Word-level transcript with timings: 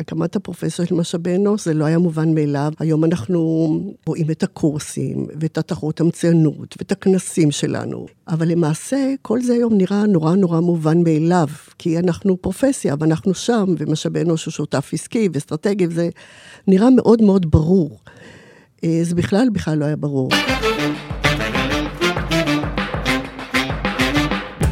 הקמת 0.00 0.36
הפרופסיה 0.36 0.86
של 0.86 0.94
משאבי 0.94 1.36
אנוש 1.36 1.64
זה 1.64 1.74
לא 1.74 1.84
היה 1.84 1.98
מובן 1.98 2.34
מאליו. 2.34 2.72
היום 2.78 3.04
אנחנו 3.04 3.40
רואים 4.06 4.30
את 4.30 4.42
הקורסים, 4.42 5.26
ואת 5.40 5.58
התחרות 5.58 6.00
המצוינות, 6.00 6.76
ואת 6.78 6.92
הכנסים 6.92 7.50
שלנו. 7.50 8.06
אבל 8.28 8.48
למעשה, 8.48 9.14
כל 9.22 9.42
זה 9.42 9.52
היום 9.52 9.74
נראה 9.74 10.06
נורא 10.06 10.34
נורא 10.34 10.60
מובן 10.60 11.02
מאליו, 11.02 11.48
כי 11.78 11.98
אנחנו 11.98 12.36
פרופסיה, 12.36 12.94
ואנחנו 13.00 13.34
שם, 13.34 13.74
ומשאבי 13.78 14.22
אנוש 14.22 14.44
הוא 14.44 14.52
שותף 14.52 14.90
עסקי 14.92 15.28
ואסטרטגי, 15.32 15.86
וזה 15.86 16.08
נראה 16.66 16.88
מאוד 16.90 17.22
מאוד 17.22 17.50
ברור. 17.50 17.98
אה, 18.84 19.00
זה 19.02 19.14
בכלל 19.14 19.48
בכלל 19.52 19.78
לא 19.78 19.84
היה 19.84 19.96
ברור. 19.96 20.30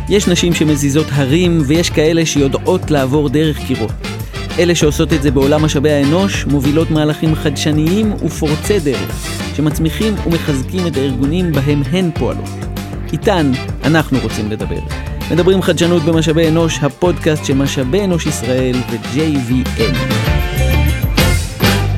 יש 0.09 0.29
נשים 0.29 0.55
שמזיזות 0.55 1.07
הרים 1.11 1.63
ויש 1.67 1.91
כאלה 1.91 2.27
שיודעות 2.27 2.91
לעבור 2.91 3.29
דרך 3.29 3.59
קירות. 3.67 4.16
אלה 4.59 4.75
שעושות 4.75 5.13
את 5.13 5.23
זה 5.23 5.31
בעולם 5.31 5.65
משאבי 5.65 5.91
האנוש 5.91 6.47
מובילות 6.47 6.91
מהלכים 6.91 7.35
חדשניים 7.35 8.13
ופורצי 8.13 8.81
דרך, 8.81 9.27
שמצמיחים 9.57 10.15
ומחזקים 10.27 10.87
את 10.87 10.97
הארגונים 10.97 11.53
בהם 11.53 11.83
הן 11.91 12.11
פועלות. 12.19 12.49
איתן 13.13 13.51
אנחנו 13.85 14.19
רוצים 14.23 14.51
לדבר. 14.51 14.81
מדברים 15.33 15.63
חדשנות 15.63 16.03
במשאבי 16.03 16.49
אנוש, 16.49 16.79
הפודקאסט 16.79 17.45
של 17.45 17.55
משאבי 17.55 18.05
אנוש 18.05 18.27
ישראל 18.27 18.75
ו-JVN. 18.75 19.97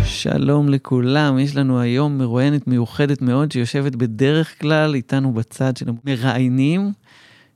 שלום 0.05 0.69
לכולם, 0.69 1.39
יש 1.39 1.57
לנו 1.57 1.81
היום 1.81 2.19
מרואיינת 2.19 2.67
מיוחדת 2.67 3.23
מאוד 3.23 3.53
שיושבת 3.53 3.97
בדרך 3.97 4.61
כלל 4.61 4.95
איתנו 4.95 5.33
בצד 5.33 5.77
של 5.77 5.87
המראיינים. 5.89 6.93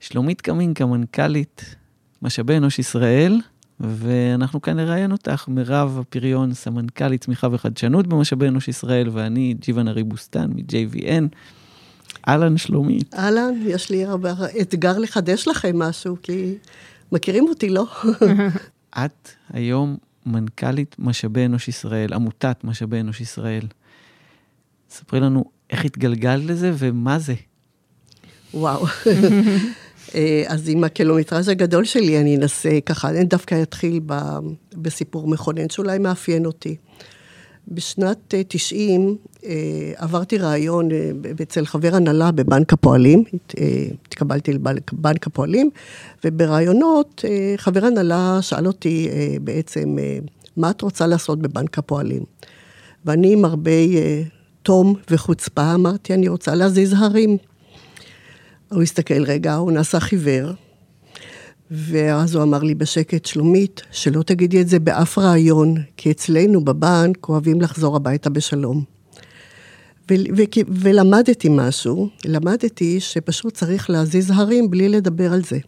שלומית 0.00 0.40
קמינקה, 0.40 0.86
מנכ"לית 0.86 1.76
משאבי 2.22 2.56
אנוש 2.56 2.78
ישראל, 2.78 3.40
ואנחנו 3.80 4.62
כאן 4.62 4.76
נראיין 4.76 5.12
אותך, 5.12 5.44
מירב 5.48 5.98
הפריון, 6.00 6.54
סמנכ"לית 6.54 7.24
צמיחה 7.24 7.48
וחדשנות 7.52 8.06
במשאבי 8.06 8.48
אנוש 8.48 8.68
ישראל, 8.68 9.08
ואני 9.12 9.54
ג'יוון 9.60 9.88
אריבוסטן 9.88 10.50
מ-JVN. 10.50 11.24
אהלן, 12.28 12.56
שלומית. 12.56 13.14
אהלן, 13.14 13.54
יש 13.66 13.90
לי 13.90 14.04
הרבה 14.04 14.32
אתגר 14.60 14.98
לחדש 14.98 15.48
לכם 15.48 15.78
משהו, 15.78 16.16
כי 16.22 16.54
מכירים 17.12 17.48
אותי, 17.48 17.68
לא? 17.68 17.86
את 19.04 19.28
היום 19.52 19.96
מנכ"לית 20.26 20.96
משאבי 20.98 21.44
אנוש 21.44 21.68
ישראל, 21.68 22.12
עמותת 22.12 22.56
משאבי 22.64 23.00
אנוש 23.00 23.20
ישראל. 23.20 23.66
ספרי 24.90 25.20
לנו 25.20 25.44
איך 25.70 25.84
התגלגלת 25.84 26.44
לזה 26.44 26.72
ומה 26.78 27.18
זה. 27.18 27.34
וואו. 28.54 28.86
אה, 30.14 30.44
אז 30.46 30.68
עם 30.68 30.84
הקילומטראז' 30.84 31.48
הגדול 31.48 31.84
שלי 31.84 32.20
אני 32.20 32.36
אנסה 32.36 32.78
ככה, 32.86 33.10
אני 33.10 33.24
דווקא 33.24 33.62
אתחיל 33.62 34.00
בסיפור 34.74 35.28
מכונן 35.28 35.68
שאולי 35.68 35.98
מאפיין 35.98 36.46
אותי. 36.46 36.76
בשנת 37.68 38.34
90 38.48 39.16
אה, 39.44 39.50
אה, 39.50 39.92
עברתי 39.96 40.38
רעיון 40.38 40.88
אצל 41.42 41.66
חבר 41.66 41.96
הנהלה 41.96 42.30
בבנק 42.30 42.72
הפועלים, 42.72 43.24
התקבלתי 44.06 44.52
לבנק 44.52 45.26
הפועלים, 45.26 45.70
וברעיונות 46.24 47.24
חבר 47.56 47.84
הנהלה 47.84 48.38
שאל 48.40 48.66
אותי 48.66 49.08
בעצם, 49.42 49.96
מה 50.56 50.70
את 50.70 50.80
רוצה 50.80 51.06
לעשות 51.06 51.38
בבנק 51.38 51.78
הפועלים? 51.78 52.22
ואני 53.04 53.32
עם 53.32 53.44
הרבה 53.44 53.70
תום 54.62 54.94
וחוצפה 55.10 55.74
אמרתי, 55.74 56.14
אני 56.14 56.28
רוצה 56.28 56.54
להזיז 56.54 56.94
הרים. 56.98 57.36
הוא 58.72 58.82
הסתכל 58.82 59.24
רגע, 59.24 59.54
הוא 59.54 59.72
נעשה 59.72 60.00
חיוור, 60.00 60.50
ואז 61.70 62.34
הוא 62.34 62.42
אמר 62.42 62.62
לי 62.62 62.74
בשקט, 62.74 63.26
שלומית, 63.26 63.82
שלא 63.90 64.22
תגידי 64.22 64.60
את 64.60 64.68
זה 64.68 64.78
באף 64.78 65.18
רעיון, 65.18 65.74
כי 65.96 66.10
אצלנו 66.10 66.64
בבנק 66.64 67.28
אוהבים 67.28 67.60
לחזור 67.60 67.96
הביתה 67.96 68.30
בשלום. 68.30 68.84
ו- 70.10 70.14
ו- 70.36 70.60
ולמדתי 70.68 71.48
משהו, 71.50 72.08
למדתי 72.24 73.00
שפשוט 73.00 73.54
צריך 73.54 73.90
להזיז 73.90 74.30
הרים 74.30 74.70
בלי 74.70 74.88
לדבר 74.88 75.32
על 75.32 75.42
זה. 75.42 75.58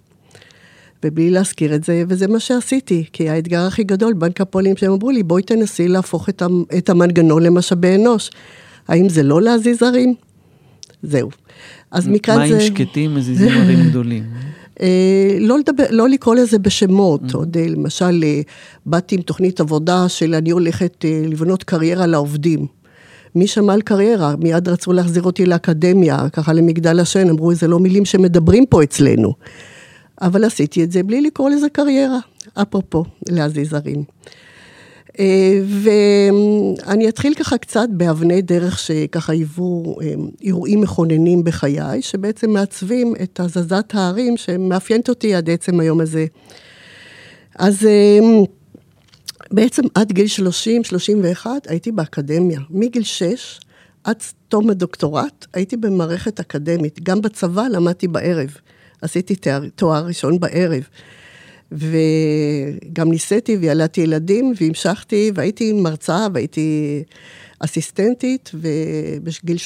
ובלי 1.05 1.31
להזכיר 1.31 1.75
את 1.75 1.85
זה, 1.85 2.05
וזה 2.09 2.29
מה 2.29 2.41
שעשיתי, 2.41 3.05
כי 3.13 3.29
האתגר 3.29 3.67
הכי 3.67 3.85
גדול, 3.85 4.13
בנק 4.13 4.41
הפועלים, 4.41 4.77
שהם 4.77 4.93
אמרו 4.93 5.11
לי, 5.11 5.23
בואי 5.23 5.43
תנסי 5.43 5.89
להפוך 5.89 6.29
את 6.79 6.91
המנגנון 6.91 7.43
למשאבי 7.43 7.95
אנוש. 7.95 8.31
האם 8.89 9.09
זה 9.09 9.23
לא 9.23 9.43
להזיז 9.43 9.83
הרים? 9.83 10.15
זהו. 11.05 11.31
אז 11.91 12.09
מכאן 12.09 12.49
זה... 12.49 12.57
מים 12.57 12.67
שקטים 12.67 13.15
מזיזים 13.15 13.49
ערים 13.61 13.89
גדולים. 13.89 14.25
אה, 14.81 15.37
לא, 15.41 15.59
לדבר, 15.59 15.85
לא 15.91 16.09
לקרוא 16.09 16.35
לזה 16.35 16.59
בשמות, 16.59 17.23
mm-hmm. 17.23 17.37
עוד 17.37 17.57
אה, 17.57 17.67
למשל, 17.69 18.25
אה, 18.25 18.41
באתי 18.87 19.15
עם 19.15 19.23
תוכנית 19.23 19.61
עבודה 19.61 20.09
של 20.09 20.35
אני 20.35 20.51
הולכת 20.51 21.05
לבנות 21.31 21.65
קריירה 21.65 22.07
לעובדים. 22.07 22.67
מי 23.35 23.47
שמע 23.47 23.73
על 23.73 23.83
קריירה? 23.83 24.37
מיד 24.37 24.69
רצו 24.69 24.93
להחזיר 24.93 25.23
אותי 25.23 25.47
לאקדמיה, 25.47 26.29
ככה 26.33 26.53
למגדל 26.53 27.01
השן, 27.01 27.31
אמרו, 27.31 27.55
זה 27.55 27.69
לא 27.69 27.79
מילים 27.79 28.05
שמדברים 28.05 28.67
פה 28.67 28.83
אצלנו. 28.83 29.33
אבל 30.23 30.45
עשיתי 30.45 30.85
את 30.85 30.93
זה 30.93 31.03
בלי 31.03 31.21
לקרוא 31.21 31.51
לזה 31.51 31.69
קריירה, 31.69 32.19
אפרופו, 32.55 33.05
להזיז 33.29 33.75
ערים. 33.75 34.05
אה, 35.19 35.61
ואני 35.67 37.09
אתחיל 37.09 37.35
ככה 37.35 37.59
קצת 37.59 37.89
באבני 37.91 38.43
דרך 38.43 38.79
שככה 38.79 39.33
היוו 39.33 39.97
אה, 40.03 40.15
אירועים 40.43 40.81
מכוננים 40.81 41.45
בחיי, 41.45 42.03
שבעצם 42.03 42.51
מעצבים 42.51 43.15
את 43.23 43.41
הזזת 43.41 43.91
הערים 43.95 44.37
שמאפיינת 44.37 45.09
אותי 45.09 45.35
עד 45.35 45.51
עצם 45.51 45.81
היום 45.81 46.01
הזה. 46.01 46.27
אז 47.59 47.87
אה, 47.87 48.19
בעצם 49.51 49.83
עד 49.95 50.13
גיל 50.13 50.27
30-31 51.43 51.47
הייתי 51.69 51.93
באקדמיה. 51.93 52.61
מגיל 52.71 53.03
6 53.03 53.61
עד 54.05 54.17
תום 54.49 54.71
הדוקטורט 54.71 55.47
הייתי 55.55 55.77
במערכת 55.77 56.41
אקדמית. 56.41 57.01
גם 57.03 57.21
בצבא 57.21 57.63
למדתי 57.63 58.09
בערב. 58.09 58.57
עשיתי 59.03 59.35
תואר 59.77 60.07
ראשון 60.07 60.41
בערב. 60.41 60.83
וגם 61.73 63.11
ניסיתי 63.11 63.57
וילדתי 63.57 64.01
ילדים 64.01 64.53
והמשכתי 64.61 65.33
והייתי 65.35 65.73
מרצה 65.73 66.27
והייתי 66.35 67.03
אסיסטנטית 67.59 68.51
ובגיל 68.55 69.57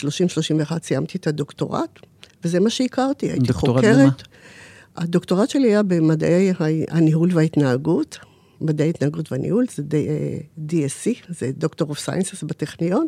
30-31 0.70 0.72
סיימתי 0.82 1.18
את 1.18 1.26
הדוקטורט 1.26 1.98
וזה 2.44 2.60
מה 2.60 2.70
שהכרתי, 2.70 3.26
הייתי 3.26 3.46
דוקטורט 3.46 3.76
חוקרת. 3.76 3.96
דוקטורט 3.96 4.22
במה? 4.22 5.04
הדוקטורט 5.04 5.50
שלי 5.50 5.68
היה 5.68 5.82
במדעי 5.82 6.52
הניהול 6.88 7.30
וההתנהגות, 7.32 8.18
מדעי 8.60 8.90
התנהגות 8.90 9.32
והניהול, 9.32 9.64
זה 9.74 9.82
DSC, 10.68 11.10
זה 11.28 11.50
Doctor 11.58 11.88
of 11.88 11.98
Sciences 11.98 12.42
בטכניון. 12.42 13.06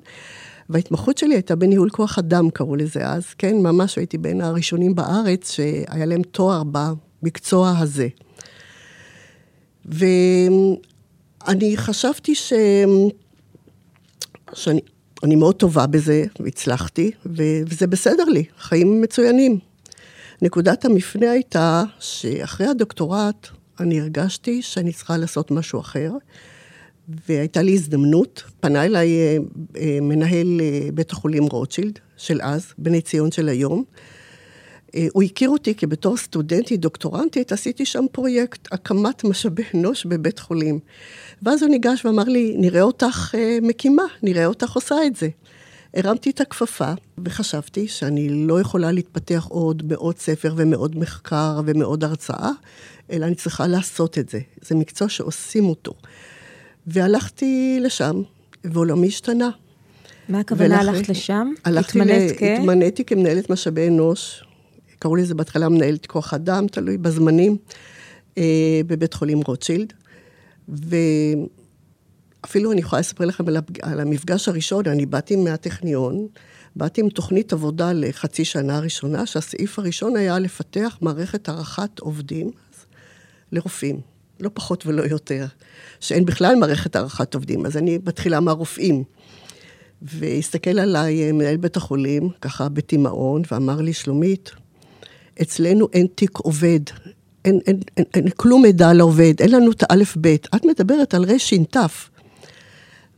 וההתמחות 0.71 1.19
שלי 1.19 1.35
הייתה 1.35 1.57
בניהול 1.57 1.91
כוח 1.91 2.19
אדם, 2.19 2.51
קראו 2.51 2.77
לזה 2.77 3.07
אז, 3.07 3.25
כן, 3.39 3.57
ממש 3.57 3.97
הייתי 3.97 4.19
בין 4.19 4.41
הראשונים 4.41 4.95
בארץ 4.95 5.51
שהיה 5.51 6.07
להם 6.07 6.23
תואר 6.23 6.63
במקצוע 7.23 7.75
הזה. 7.79 8.09
ואני 9.91 11.77
חשבתי 11.77 12.35
ש... 12.35 12.53
שאני 14.55 14.81
אני 15.23 15.37
מאוד 15.37 15.55
טובה 15.55 15.87
בזה, 15.87 16.25
והצלחתי, 16.41 17.11
וזה 17.27 17.87
בסדר 17.87 18.25
לי, 18.25 18.45
חיים 18.59 19.01
מצוינים. 19.03 19.59
נקודת 20.43 20.85
המפנה 20.85 21.31
הייתה 21.31 21.83
שאחרי 21.99 22.67
הדוקטורט 22.67 23.49
אני 23.81 24.01
הרגשתי 24.01 24.63
שאני 24.63 24.93
צריכה 24.93 25.17
לעשות 25.17 25.51
משהו 25.51 25.81
אחר, 25.81 26.13
והייתה 27.29 27.63
לי 27.63 27.73
הזדמנות, 27.75 28.43
פנה 28.61 28.85
אליי 28.85 29.09
אה, 29.09 29.37
אה, 29.77 29.99
מנהל 30.03 30.61
אה, 30.61 30.89
בית 30.95 31.13
החולים 31.13 31.47
רוטשילד 31.47 31.99
של 32.17 32.41
אז, 32.43 32.67
בני 32.79 33.01
ציון 33.01 33.33
של 33.33 33.49
היום, 33.49 33.85
הוא 35.13 35.23
הכיר 35.23 35.51
אותי 35.51 35.75
כי 35.75 35.87
בתור 35.87 36.17
סטודנטית, 36.17 36.81
דוקטורנטית, 36.81 37.53
עשיתי 37.53 37.85
שם 37.85 38.05
פרויקט 38.13 38.69
הקמת 38.73 39.25
משאבי 39.25 39.63
אנוש 39.75 40.07
בבית 40.07 40.39
חולים. 40.39 40.79
ואז 41.43 41.63
הוא 41.63 41.71
ניגש 41.71 42.05
ואמר 42.05 42.25
לי, 42.25 42.55
נראה 42.59 42.83
אותך 42.83 43.35
אה, 43.39 43.59
מקימה, 43.63 44.03
נראה 44.23 44.47
אותך 44.47 44.73
עושה 44.73 44.97
את 45.07 45.17
זה. 45.17 45.29
הרמתי 45.95 46.31
את 46.31 46.41
הכפפה 46.41 46.93
וחשבתי 47.25 47.89
שאני 47.89 48.47
לא 48.47 48.61
יכולה 48.61 48.93
להתפתח 48.93 49.47
עוד 49.49 49.83
מעוד 49.87 50.19
ספר 50.19 50.55
ומעוד 50.57 50.99
מחקר 50.99 51.61
ומעוד 51.67 52.05
הרצאה, 52.05 52.51
אלא 53.13 53.27
אני 53.27 53.35
צריכה 53.35 53.67
לעשות 53.67 54.19
את 54.19 54.29
זה. 54.29 54.41
זה 54.63 54.75
מקצוע 54.75 55.09
שעושים 55.09 55.65
אותו. 55.65 55.93
והלכתי 56.87 57.79
לשם, 57.81 58.23
ועולמי 58.65 59.09
השתנה. 59.09 59.51
מה 60.29 60.41
הכוונה 60.41 60.81
הלכת 60.81 61.09
לשם? 61.09 61.53
הלכתי, 61.65 62.01
התמנית 62.01 62.39
כ... 62.39 62.43
התמניתי 62.43 63.05
כמנהלת 63.05 63.51
משאבי 63.51 63.89
אנוש 63.89 64.45
קראו 65.01 65.17
לזה 65.17 65.35
בהתחלה 65.35 65.69
מנהלת 65.69 66.07
כוח 66.07 66.35
אדם, 66.35 66.67
תלוי 66.67 66.99
בזמנים, 66.99 67.57
אה, 68.39 68.81
בבית 68.87 69.15
חולים 69.15 69.41
רוטשילד. 69.41 69.93
ואפילו 70.69 72.73
אני 72.73 72.81
יכולה 72.81 73.01
לספר 73.01 73.25
לכם 73.25 73.49
על, 73.49 73.57
על 73.83 74.01
המפגש 74.01 74.49
הראשון, 74.49 74.87
אני 74.87 75.07
באתי 75.07 75.37
מהטכניון, 75.37 76.27
באתי 76.77 77.01
עם 77.01 77.09
תוכנית 77.09 77.53
עבודה 77.53 77.93
לחצי 77.93 78.45
שנה 78.45 78.77
הראשונה, 78.77 79.27
שהסעיף 79.27 79.79
הראשון 79.79 80.17
היה 80.17 80.39
לפתח 80.39 80.99
מערכת 81.01 81.49
הערכת 81.49 81.99
עובדים 81.99 82.51
לרופאים. 83.53 84.01
לא 84.41 84.51
פחות 84.55 84.87
ולא 84.87 85.03
יותר, 85.03 85.47
שאין 86.01 86.25
בכלל 86.25 86.55
מערכת 86.55 86.97
הערכת 86.97 87.35
עובדים. 87.35 87.67
אז 87.67 87.77
אני 87.77 87.99
מתחילה 88.07 88.41
מהרופאים. 88.41 89.05
והסתכל 90.03 90.79
עליי 90.79 91.27
אה, 91.27 91.33
מנהל 91.33 91.57
בית 91.57 91.77
החולים, 91.77 92.29
ככה 92.41 92.69
בתימהון, 92.69 93.43
ואמר 93.51 93.81
לי, 93.81 93.93
שלומית, 93.93 94.51
אצלנו 95.43 95.89
אין 95.93 96.07
תיק 96.15 96.39
עובד, 96.39 96.81
אין, 97.45 97.61
אין, 97.67 97.81
אין, 97.97 98.05
אין 98.15 98.29
כלום 98.37 98.63
מידע 98.63 98.91
על 98.91 99.01
העובד, 99.01 99.35
אין 99.41 99.53
לנו 99.53 99.71
את 99.71 99.83
האלף-בית. 99.83 100.47
את 100.55 100.65
מדברת 100.65 101.15
על 101.15 101.25
רש"ת. 101.25 101.77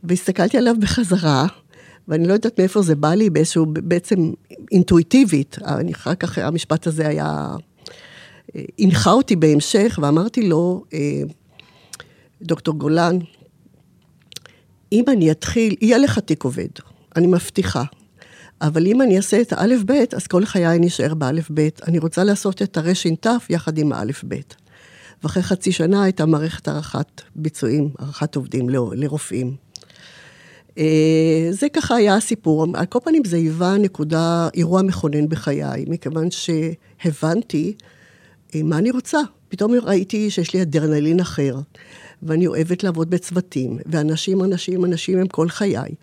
והסתכלתי 0.03 0.57
עליו 0.57 0.75
בחזרה, 0.79 1.47
ואני 2.07 2.27
לא 2.27 2.33
יודעת 2.33 2.59
מאיפה 2.59 2.81
זה 2.81 2.95
בא 2.95 3.13
לי, 3.13 3.29
באיזשהו, 3.29 3.65
בעצם 3.65 4.31
אינטואיטיבית. 4.71 5.57
אני 5.65 5.91
אחר 5.93 6.15
כך, 6.15 6.37
המשפט 6.37 6.87
הזה 6.87 7.07
היה, 7.07 7.55
אה, 8.55 8.63
הנחה 8.79 9.11
אותי 9.11 9.35
בהמשך, 9.35 9.99
ואמרתי 10.01 10.49
לו, 10.49 10.83
אה, 10.93 11.21
דוקטור 12.41 12.75
גולן, 12.75 13.17
אם 14.91 15.03
אני 15.07 15.31
אתחיל, 15.31 15.75
יהיה 15.81 15.97
לך 15.97 16.19
תיק 16.19 16.43
עובד, 16.43 16.67
אני 17.15 17.27
מבטיחה. 17.27 17.83
אבל 18.63 18.87
אם 18.87 19.01
אני 19.01 19.17
אעשה 19.17 19.41
את 19.41 19.53
האלף-בית, 19.53 20.13
אז 20.13 20.27
כל 20.27 20.45
חיי 20.45 20.67
אני 20.67 20.87
אשאר 20.87 21.13
באלף-בית. 21.13 21.81
אני 21.87 21.99
רוצה 21.99 22.23
לעשות 22.23 22.61
את 22.61 22.77
הרש"ת 22.77 23.27
יחד 23.49 23.77
עם 23.77 23.93
האלף-בית. 23.93 24.55
ואחרי 25.23 25.43
חצי 25.43 25.71
שנה 25.71 26.03
הייתה 26.03 26.25
מערכת 26.25 26.67
הערכת 26.67 27.21
ביצועים, 27.35 27.89
הערכת 27.99 28.35
עובדים 28.35 28.69
לרופאים. 28.69 29.55
אה, 30.77 31.47
זה 31.49 31.69
ככה 31.69 31.95
היה 31.95 32.15
הסיפור. 32.15 32.65
על 32.73 32.85
כל 32.85 32.99
פנים 33.03 33.21
זה 33.25 33.37
היווה 33.37 33.77
נקודה, 33.77 34.49
אירוע 34.53 34.81
מכונן 34.81 35.27
בחיי, 35.29 35.85
מכיוון 35.87 36.27
שהבנתי 36.31 37.73
אה, 38.55 38.63
מה 38.63 38.77
אני 38.77 38.91
רוצה. 38.91 39.19
פתאום 39.49 39.73
ראיתי 39.83 40.31
שיש 40.31 40.53
לי 40.53 40.61
אדרנלין 40.61 41.19
אחר, 41.19 41.55
ואני 42.23 42.47
אוהבת 42.47 42.83
לעבוד 42.83 43.09
בצוותים, 43.09 43.77
ואנשים, 43.85 44.43
אנשים, 44.43 44.85
אנשים 44.85 45.19
הם 45.19 45.27
כל 45.27 45.49
חיי. 45.49 45.95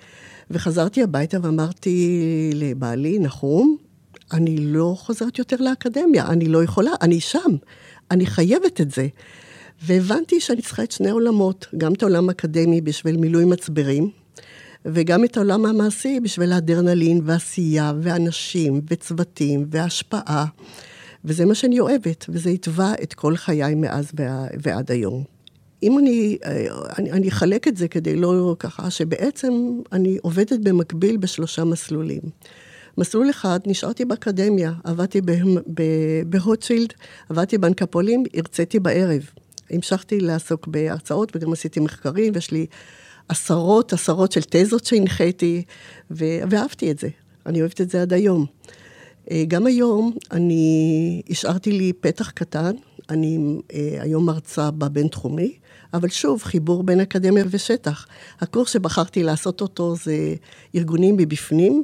וחזרתי 0.50 1.02
הביתה 1.02 1.38
ואמרתי 1.42 2.50
לבעלי, 2.54 3.18
נחום, 3.18 3.76
אני 4.32 4.56
לא 4.56 4.94
חוזרת 4.98 5.38
יותר 5.38 5.56
לאקדמיה, 5.60 6.26
אני 6.26 6.44
לא 6.48 6.64
יכולה, 6.64 6.90
אני 7.02 7.20
שם, 7.20 7.56
אני 8.10 8.26
חייבת 8.26 8.80
את 8.80 8.90
זה. 8.90 9.08
והבנתי 9.82 10.40
שאני 10.40 10.62
צריכה 10.62 10.82
את 10.82 10.92
שני 10.92 11.10
עולמות, 11.10 11.66
גם 11.76 11.92
את 11.92 12.02
העולם 12.02 12.28
האקדמי 12.28 12.80
בשביל 12.80 13.16
מילוי 13.16 13.44
מצברים, 13.44 14.10
וגם 14.84 15.24
את 15.24 15.36
העולם 15.36 15.66
המעשי 15.66 16.20
בשביל 16.20 16.52
האדרנלין 16.52 17.20
ועשייה 17.24 17.92
ואנשים 18.02 18.80
וצוותים 18.90 19.66
והשפעה. 19.70 20.44
וזה 21.24 21.46
מה 21.46 21.54
שאני 21.54 21.80
אוהבת, 21.80 22.26
וזה 22.28 22.50
התווה 22.50 22.94
את 23.02 23.14
כל 23.14 23.36
חיי 23.36 23.74
מאז 23.74 24.12
ועד 24.62 24.90
היום. 24.90 25.39
אם 25.82 25.98
אני, 25.98 26.38
אני, 26.98 27.12
אני 27.12 27.28
אחלק 27.28 27.68
את 27.68 27.76
זה 27.76 27.88
כדי 27.88 28.16
לא 28.16 28.56
ככה, 28.58 28.90
שבעצם 28.90 29.52
אני 29.92 30.18
עובדת 30.22 30.58
במקביל 30.60 31.16
בשלושה 31.16 31.64
מסלולים. 31.64 32.20
מסלול 32.98 33.30
אחד, 33.30 33.60
נשארתי 33.66 34.04
באקדמיה, 34.04 34.72
עבדתי 34.84 35.20
בהוטשילד, 36.26 36.92
עבדתי 37.28 37.58
בנק 37.58 37.82
הפועלים, 37.82 38.24
הרציתי 38.34 38.78
בערב. 38.78 39.30
המשכתי 39.70 40.20
לעסוק 40.20 40.66
בהרצאות 40.66 41.36
וגם 41.36 41.52
עשיתי 41.52 41.80
מחקרים, 41.80 42.32
ויש 42.34 42.50
לי 42.50 42.66
עשרות, 43.28 43.92
עשרות 43.92 44.32
של 44.32 44.40
תזות 44.50 44.84
שהנחיתי, 44.84 45.62
ואהבתי 46.10 46.90
את 46.90 46.98
זה. 46.98 47.08
אני 47.46 47.60
אוהבת 47.60 47.80
את 47.80 47.90
זה 47.90 48.02
עד 48.02 48.12
היום. 48.12 48.46
אה, 49.30 49.44
גם 49.48 49.66
היום 49.66 50.12
אני, 50.32 51.22
השארתי 51.30 51.72
לי 51.72 51.92
פתח 51.92 52.30
קטן, 52.30 52.72
אני 53.10 53.58
אה, 53.74 53.96
היום 54.00 54.26
מרצה 54.26 54.70
בבינתחומי, 54.70 55.52
אבל 55.94 56.08
שוב, 56.08 56.42
חיבור 56.42 56.82
בין 56.82 57.00
אקדמיה 57.00 57.44
ושטח. 57.50 58.06
הקורס 58.40 58.72
שבחרתי 58.72 59.22
לעשות 59.22 59.60
אותו 59.60 59.96
זה 59.96 60.34
ארגונים 60.74 61.16
מבפנים, 61.16 61.82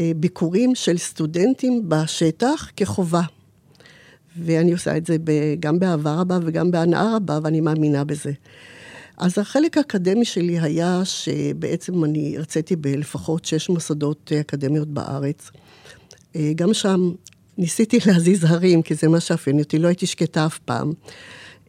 אה, 0.00 0.12
ביקורים 0.16 0.74
של 0.74 0.98
סטודנטים 0.98 1.88
בשטח 1.88 2.70
כחובה. 2.76 3.22
ואני 4.42 4.72
עושה 4.72 4.96
את 4.96 5.06
זה 5.06 5.16
גם 5.60 5.78
באהבה 5.78 6.14
רבה 6.14 6.38
וגם 6.42 6.70
בהנאה 6.70 7.16
רבה, 7.16 7.38
ואני 7.42 7.60
מאמינה 7.60 8.04
בזה. 8.04 8.32
אז 9.16 9.38
החלק 9.38 9.78
האקדמי 9.78 10.24
שלי 10.24 10.60
היה 10.60 11.00
שבעצם 11.04 12.04
אני 12.04 12.36
הרציתי 12.36 12.76
בלפחות 12.76 13.44
שש 13.44 13.68
מוסדות 13.68 14.32
אקדמיות 14.40 14.88
בארץ. 14.88 15.50
אה, 16.36 16.52
גם 16.56 16.74
שם 16.74 17.12
ניסיתי 17.58 17.98
להזיז 18.06 18.44
הרים, 18.44 18.82
כי 18.82 18.94
זה 18.94 19.08
מה 19.08 19.20
שאפיין 19.20 19.58
אותי, 19.58 19.78
לא 19.78 19.88
הייתי 19.88 20.06
שקטה 20.06 20.46
אף 20.46 20.58
פעם. 20.58 20.92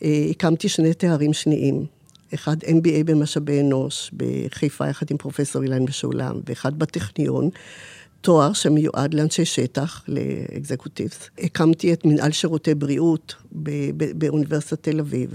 אה, 0.03 0.27
הקמתי 0.29 0.69
שני 0.69 0.93
תארים 0.93 1.33
שניים, 1.33 1.85
אחד 2.33 2.57
MBA 2.63 3.03
במשאבי 3.05 3.61
אנוש 3.61 4.11
בחיפה 4.13 4.87
יחד 4.87 5.05
עם 5.11 5.17
פרופסור 5.17 5.63
אילן 5.63 5.83
משולם, 5.83 6.39
ואחד 6.45 6.79
בטכניון, 6.79 7.49
תואר 8.21 8.53
שמיועד 8.53 9.13
לאנשי 9.13 9.45
שטח, 9.45 10.03
לאקזקוטיבס. 10.07 11.29
הקמתי 11.39 11.93
את 11.93 12.05
מנהל 12.05 12.31
שירותי 12.31 12.75
בריאות 12.75 13.35
באוניברסיטת 14.15 14.83
תל 14.83 14.99
אביב, 14.99 15.33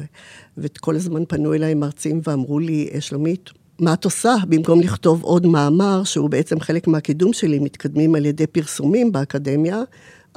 וכל 0.59 0.97
הזמן 0.97 1.23
פנו 1.29 1.55
אליי 1.55 1.75
מרצים 1.75 2.21
ואמרו 2.25 2.59
לי, 2.59 2.89
אה, 2.95 3.01
שלומית, 3.01 3.51
מה 3.79 3.95
את 3.95 4.05
עושה? 4.05 4.35
במקום 4.49 4.81
לכתוב 4.81 5.23
עוד 5.23 5.47
מאמר, 5.47 6.05
שהוא 6.05 6.31
בעצם 6.31 6.61
חלק 6.61 6.87
מהקידום 6.87 7.33
שלי, 7.33 7.59
מתקדמים 7.59 8.15
על 8.15 8.27
ידי 8.27 8.47
פרסומים 8.47 9.13
באקדמיה, 9.13 9.83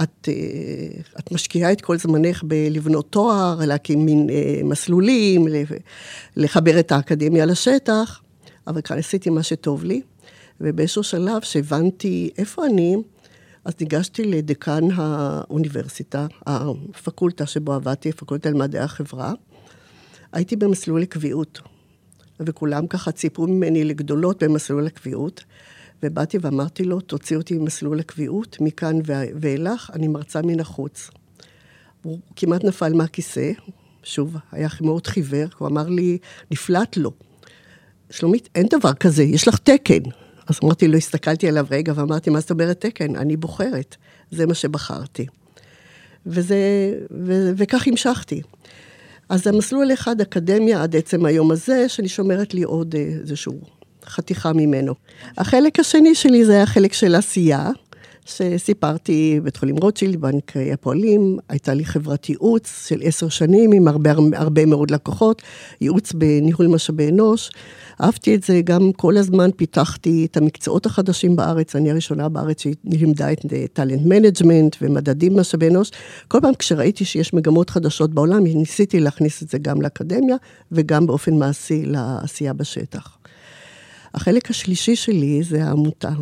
את, 0.03 0.29
אה, 0.29 1.01
את 1.19 1.31
משקיעה 1.31 1.71
את 1.71 1.81
כל 1.81 1.97
זמנך 1.97 2.43
בלבנות 2.43 3.11
תואר, 3.11 3.59
להקים 3.65 4.05
מין 4.05 4.29
אה, 4.29 4.61
מסלולים, 4.63 5.47
לחבר 6.35 6.79
את 6.79 6.91
האקדמיה 6.91 7.45
לשטח, 7.45 8.21
אבל 8.67 8.81
כאן 8.81 8.97
עשיתי 8.97 9.29
מה 9.29 9.43
שטוב 9.43 9.83
לי, 9.83 10.01
ובאיזשהו 10.61 11.03
שלב 11.03 11.41
שהבנתי 11.41 12.29
איפה 12.37 12.65
אני, 12.65 12.95
אז 13.65 13.73
ניגשתי 13.79 14.23
לדיקן 14.23 14.83
האוניברסיטה, 14.95 16.27
הפקולטה 16.45 17.45
שבו 17.45 17.73
עבדתי, 17.73 18.11
פקולטה 18.11 18.49
למדעי 18.49 18.81
החברה. 18.81 19.33
הייתי 20.33 20.55
במסלול 20.55 21.01
לקביעות, 21.01 21.59
וכולם 22.39 22.87
ככה 22.87 23.11
ציפו 23.11 23.47
ממני 23.47 23.83
לגדולות 23.83 24.43
במסלול 24.43 24.83
לקביעות. 24.83 25.43
ובאתי 26.05 26.37
ואמרתי 26.41 26.83
לו, 26.83 27.01
תוציא 27.01 27.37
אותי 27.37 27.57
ממסלול 27.57 27.99
הקביעות, 27.99 28.57
מכאן 28.61 28.99
ואילך, 29.41 29.91
אני 29.93 30.07
מרצה 30.07 30.41
מן 30.41 30.59
החוץ. 30.59 31.09
הוא 32.01 32.19
כמעט 32.35 32.63
נפל 32.63 32.93
מהכיסא, 32.93 33.51
שוב, 34.03 34.35
היה 34.51 34.67
מאוד 34.81 35.07
חיוור, 35.07 35.47
הוא 35.57 35.67
אמר 35.67 35.89
לי, 35.89 36.17
נפלט 36.51 36.97
לו. 36.97 37.11
שלומית, 38.09 38.49
אין 38.55 38.67
דבר 38.69 38.93
כזה, 38.93 39.23
יש 39.23 39.47
לך 39.47 39.57
תקן. 39.57 40.09
אז 40.47 40.59
אמרתי 40.63 40.87
לו, 40.87 40.97
הסתכלתי 40.97 41.47
עליו 41.47 41.65
רגע 41.71 41.93
ואמרתי, 41.95 42.29
מה 42.29 42.39
זאת 42.39 42.51
אומרת 42.51 42.81
תקן? 42.81 43.15
אני 43.15 43.37
בוחרת. 43.37 43.95
זה 44.31 44.45
מה 44.45 44.53
שבחרתי. 44.53 45.25
וזה, 46.25 46.57
ו, 47.25 47.51
וכך 47.57 47.87
המשכתי. 47.87 48.41
אז 49.29 49.47
המסלול 49.47 49.93
אחד, 49.93 50.21
אקדמיה, 50.21 50.83
עד 50.83 50.95
עצם 50.95 51.25
היום 51.25 51.51
הזה, 51.51 51.89
שאני 51.89 52.07
שומרת 52.07 52.53
לי 52.53 52.63
עוד 52.63 52.95
איזשהו 52.95 53.61
חתיכה 54.07 54.53
ממנו. 54.53 54.93
החלק 55.37 55.79
השני 55.79 56.15
שלי 56.15 56.45
זה 56.45 56.53
היה 56.53 56.65
חלק 56.65 56.93
של 56.93 57.15
עשייה, 57.15 57.69
שסיפרתי 58.25 59.39
בית 59.43 59.57
חולים 59.57 59.77
רוטשילד, 59.77 60.21
בנק 60.21 60.53
הפועלים, 60.73 61.37
הייתה 61.49 61.73
לי 61.73 61.85
חברת 61.85 62.29
ייעוץ 62.29 62.87
של 62.87 62.99
עשר 63.03 63.29
שנים 63.29 63.71
עם 63.71 63.87
הרבה, 63.87 64.11
הרבה 64.33 64.65
מאוד 64.65 64.91
לקוחות, 64.91 65.41
ייעוץ 65.81 66.13
בניהול 66.13 66.67
משאבי 66.67 67.09
אנוש. 67.09 67.51
אהבתי 68.01 68.35
את 68.35 68.43
זה, 68.43 68.61
גם 68.63 68.91
כל 68.91 69.17
הזמן 69.17 69.49
פיתחתי 69.55 70.27
את 70.31 70.37
המקצועות 70.37 70.85
החדשים 70.85 71.35
בארץ, 71.35 71.75
אני 71.75 71.91
הראשונה 71.91 72.29
בארץ 72.29 72.63
שלימדה 72.63 73.31
את 73.31 73.39
talent 73.73 74.01
management 74.05 74.75
ומדדים 74.81 75.39
משאבי 75.39 75.67
אנוש. 75.67 75.91
כל 76.27 76.39
פעם 76.41 76.55
כשראיתי 76.55 77.05
שיש 77.05 77.33
מגמות 77.33 77.69
חדשות 77.69 78.13
בעולם, 78.13 78.43
ניסיתי 78.43 78.99
להכניס 78.99 79.43
את 79.43 79.49
זה 79.49 79.57
גם 79.57 79.81
לאקדמיה 79.81 80.35
וגם 80.71 81.07
באופן 81.07 81.33
מעשי 81.33 81.85
לעשייה 81.85 82.53
בשטח. 82.53 83.17
החלק 84.15 84.49
השלישי 84.49 84.95
שלי 84.95 85.43
זה 85.43 85.63
העמותה, 85.63 86.13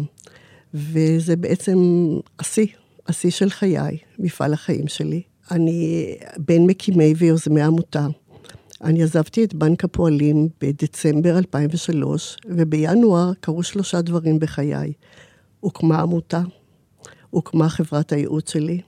וזה 0.74 1.36
בעצם 1.36 1.78
השיא, 2.40 2.68
השיא 3.08 3.32
של 3.32 3.50
חיי, 3.50 3.98
מפעל 4.20 4.54
החיים 4.54 4.88
שלי. 4.88 5.22
אני 5.52 6.16
בין 6.38 6.66
מקימי 6.66 7.14
ויוזמי 7.18 7.62
העמותה. 7.62 8.08
אני 8.84 9.04
עזבתי 9.04 9.44
את 9.44 9.54
בנק 9.54 9.84
הפועלים 9.84 10.48
בדצמבר 10.62 11.38
2003, 11.38 12.38
ובינואר 12.46 13.34
קרו 13.40 13.64
שלושה 13.64 14.02
דברים 14.02 14.40
בחיי. 14.40 14.94
הוקמה 15.60 16.02
עמותה, 16.02 16.42
הוקמה 17.30 17.70
חברת 17.70 18.12
הייעוץ 18.12 18.52
שלי, 18.52 18.82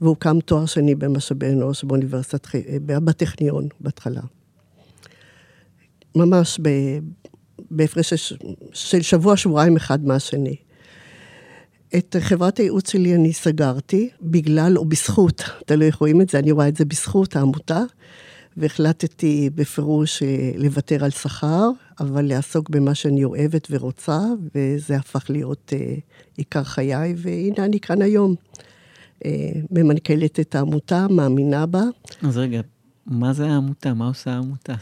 והוקם 0.00 0.40
תואר 0.40 0.66
שני 0.66 0.94
במשאבי 0.94 1.46
אנוש 1.46 1.84
באוניברסיטת, 1.84 2.46
בטכניון 2.86 3.68
בהתחלה. 3.80 4.22
ממש 6.16 6.60
בהפרש 7.70 8.34
של 8.72 9.02
שבוע, 9.02 9.36
שבועיים 9.36 9.76
אחד 9.76 10.04
מהשני. 10.04 10.56
את 11.96 12.16
חברת 12.20 12.58
הייעוץ 12.58 12.90
שלי 12.90 13.14
אני 13.14 13.32
סגרתי, 13.32 14.08
בגלל 14.22 14.78
או 14.78 14.84
בזכות, 14.84 15.42
תלוי 15.66 15.86
איך 15.86 15.96
רואים 15.96 16.20
את 16.20 16.28
זה, 16.28 16.38
אני 16.38 16.52
רואה 16.52 16.68
את 16.68 16.76
זה 16.76 16.84
בזכות 16.84 17.36
העמותה, 17.36 17.82
והחלטתי 18.56 19.50
בפירוש 19.54 20.22
אה, 20.22 20.50
לוותר 20.56 21.04
על 21.04 21.10
שכר, 21.10 21.70
אבל 22.00 22.24
לעסוק 22.24 22.70
במה 22.70 22.94
שאני 22.94 23.24
אוהבת 23.24 23.68
ורוצה, 23.70 24.18
וזה 24.54 24.96
הפך 24.96 25.30
להיות 25.30 25.72
אה, 25.76 25.94
עיקר 26.36 26.64
חיי, 26.64 27.14
והנה 27.16 27.64
אני 27.64 27.80
כאן 27.80 28.02
היום. 28.02 28.34
אה, 29.24 29.30
ממנכ"לת 29.70 30.40
את 30.40 30.54
העמותה, 30.54 31.06
מאמינה 31.10 31.66
בה. 31.66 31.82
אז 32.22 32.36
רגע, 32.38 32.60
מה 33.06 33.32
זה 33.32 33.46
העמותה? 33.46 33.94
מה 33.94 34.06
עושה 34.06 34.30
העמותה? 34.30 34.74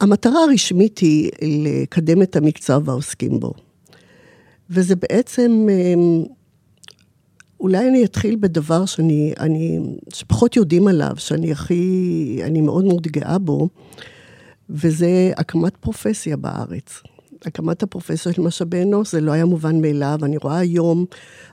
המטרה 0.00 0.44
הרשמית 0.44 0.98
היא 0.98 1.30
לקדם 1.42 2.22
את 2.22 2.36
המקצוע 2.36 2.78
והעוסקים 2.84 3.40
בו. 3.40 3.52
וזה 4.70 4.96
בעצם 4.96 5.66
אולי 7.60 7.88
אני 7.88 8.04
אתחיל 8.04 8.36
בדבר 8.40 8.86
שאני, 8.86 9.32
אני, 9.40 9.78
שפחות 10.12 10.56
יודעים 10.56 10.88
עליו, 10.88 11.12
שאני 11.16 11.52
הכי, 11.52 12.40
אני 12.42 12.60
מאוד 12.60 12.84
מאוד 12.84 13.06
גאה 13.06 13.38
בו, 13.38 13.68
וזה 14.70 15.32
הקמת 15.36 15.76
פרופסיה 15.76 16.36
בארץ. 16.36 17.02
הקמת 17.44 17.82
הפרופסיה 17.82 18.32
של 18.32 18.42
משאבי 18.42 18.82
אנוש, 18.82 19.12
זה 19.12 19.20
לא 19.20 19.32
היה 19.32 19.44
מובן 19.44 19.80
מאליו. 19.80 20.18
אני 20.22 20.36
רואה 20.36 20.58
היום, 20.58 21.04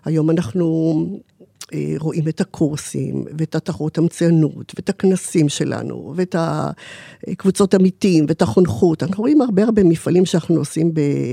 היום 0.05 0.29
אנחנו 0.29 1.05
רואים 1.99 2.27
את 2.27 2.41
הקורסים, 2.41 3.25
ואת 3.37 3.55
התחרות 3.55 3.97
המצוינות, 3.97 4.73
ואת 4.75 4.89
הכנסים 4.89 5.49
שלנו, 5.49 6.13
ואת 6.15 6.35
הקבוצות 6.39 7.73
עמיתים, 7.73 8.25
ואת 8.27 8.41
החונכות. 8.41 9.03
אנחנו 9.03 9.21
רואים 9.21 9.41
הרבה 9.41 9.63
הרבה 9.63 9.83
מפעלים 9.83 10.25
שאנחנו 10.25 10.55
עושים 10.55 10.91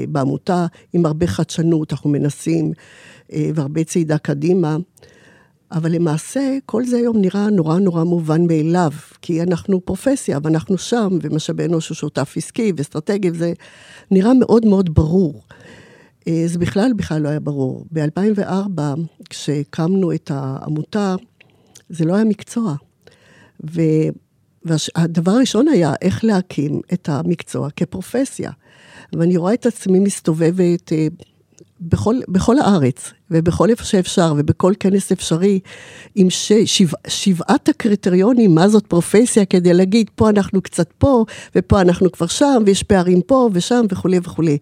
בעמותה, 0.09 0.67
עם 0.93 1.07
הרבה 1.07 1.27
חדשנות, 1.27 1.93
אנחנו 1.93 2.11
מנסים 2.11 2.73
אה, 3.33 3.51
והרבה 3.55 3.85
צעידה 3.85 4.19
קדימה. 4.19 4.77
אבל 5.73 5.93
למעשה, 5.93 6.59
כל 6.67 6.85
זה 6.85 6.97
היום 6.97 7.21
נראה 7.21 7.51
נורא 7.51 7.79
נורא 7.79 8.05
מובן 8.05 8.47
מאליו, 8.47 8.91
כי 9.23 9.43
אנחנו 9.43 9.81
פרופסיה, 9.81 10.39
ואנחנו 10.43 10.79
שם, 10.79 11.19
ומשאבי 11.23 11.65
אנוש 11.65 11.89
הוא 11.89 11.95
שותף 11.95 12.35
עסקי 12.37 12.73
ואסטרטגי, 12.77 13.31
וזה 13.31 13.53
נראה 14.11 14.35
מאוד 14.35 14.67
מאוד 14.67 14.95
ברור. 14.95 15.43
אה, 16.29 16.43
זה 16.47 16.59
בכלל 16.59 16.93
בכלל 16.93 17.23
לא 17.23 17.29
היה 17.29 17.41
ברור. 17.41 17.87
ב-2004, 17.93 18.81
כשהקמנו 19.31 20.13
את 20.13 20.31
העמותה, 20.35 21.15
זה 21.89 22.05
לא 22.05 22.15
היה 22.15 22.25
מקצוע. 22.25 22.75
והדבר 23.61 25.33
הראשון 25.33 25.69
היה 25.69 25.95
איך 26.03 26.25
להקים 26.25 26.81
את 26.93 27.09
המקצוע 27.09 27.71
כפרופסיה. 27.71 28.51
ואני 29.13 29.37
רואה 29.37 29.55
את 29.55 29.67
עצמי 29.67 30.01
מסתובבת 30.01 30.93
אה, 30.93 31.07
בכל, 31.81 32.17
בכל 32.29 32.59
הארץ, 32.59 33.13
ובכל 33.31 33.71
איפה 33.71 33.85
שאפשר, 33.85 34.35
ובכל 34.37 34.73
כנס 34.81 35.13
אפשרי, 35.13 35.61
עם 36.15 36.31
ש, 36.31 36.53
שבע, 36.65 36.97
שבעת 37.09 37.69
הקריטריונים, 37.69 38.55
מה 38.55 38.69
זאת 38.69 38.87
פרופסיה, 38.87 39.45
כדי 39.45 39.75
להגיד, 39.75 40.11
פה 40.15 40.31
אנחנו 40.31 40.63
קצת 40.63 40.93
פה, 40.99 41.25
ופה 41.57 41.81
אנחנו 41.81 42.13
כבר 42.13 42.27
שם, 42.27 42.63
ויש 42.67 42.83
פערים 42.83 43.21
פה 43.21 43.49
ושם, 43.53 43.85
וכולי 43.91 44.19
וכולי. 44.23 44.59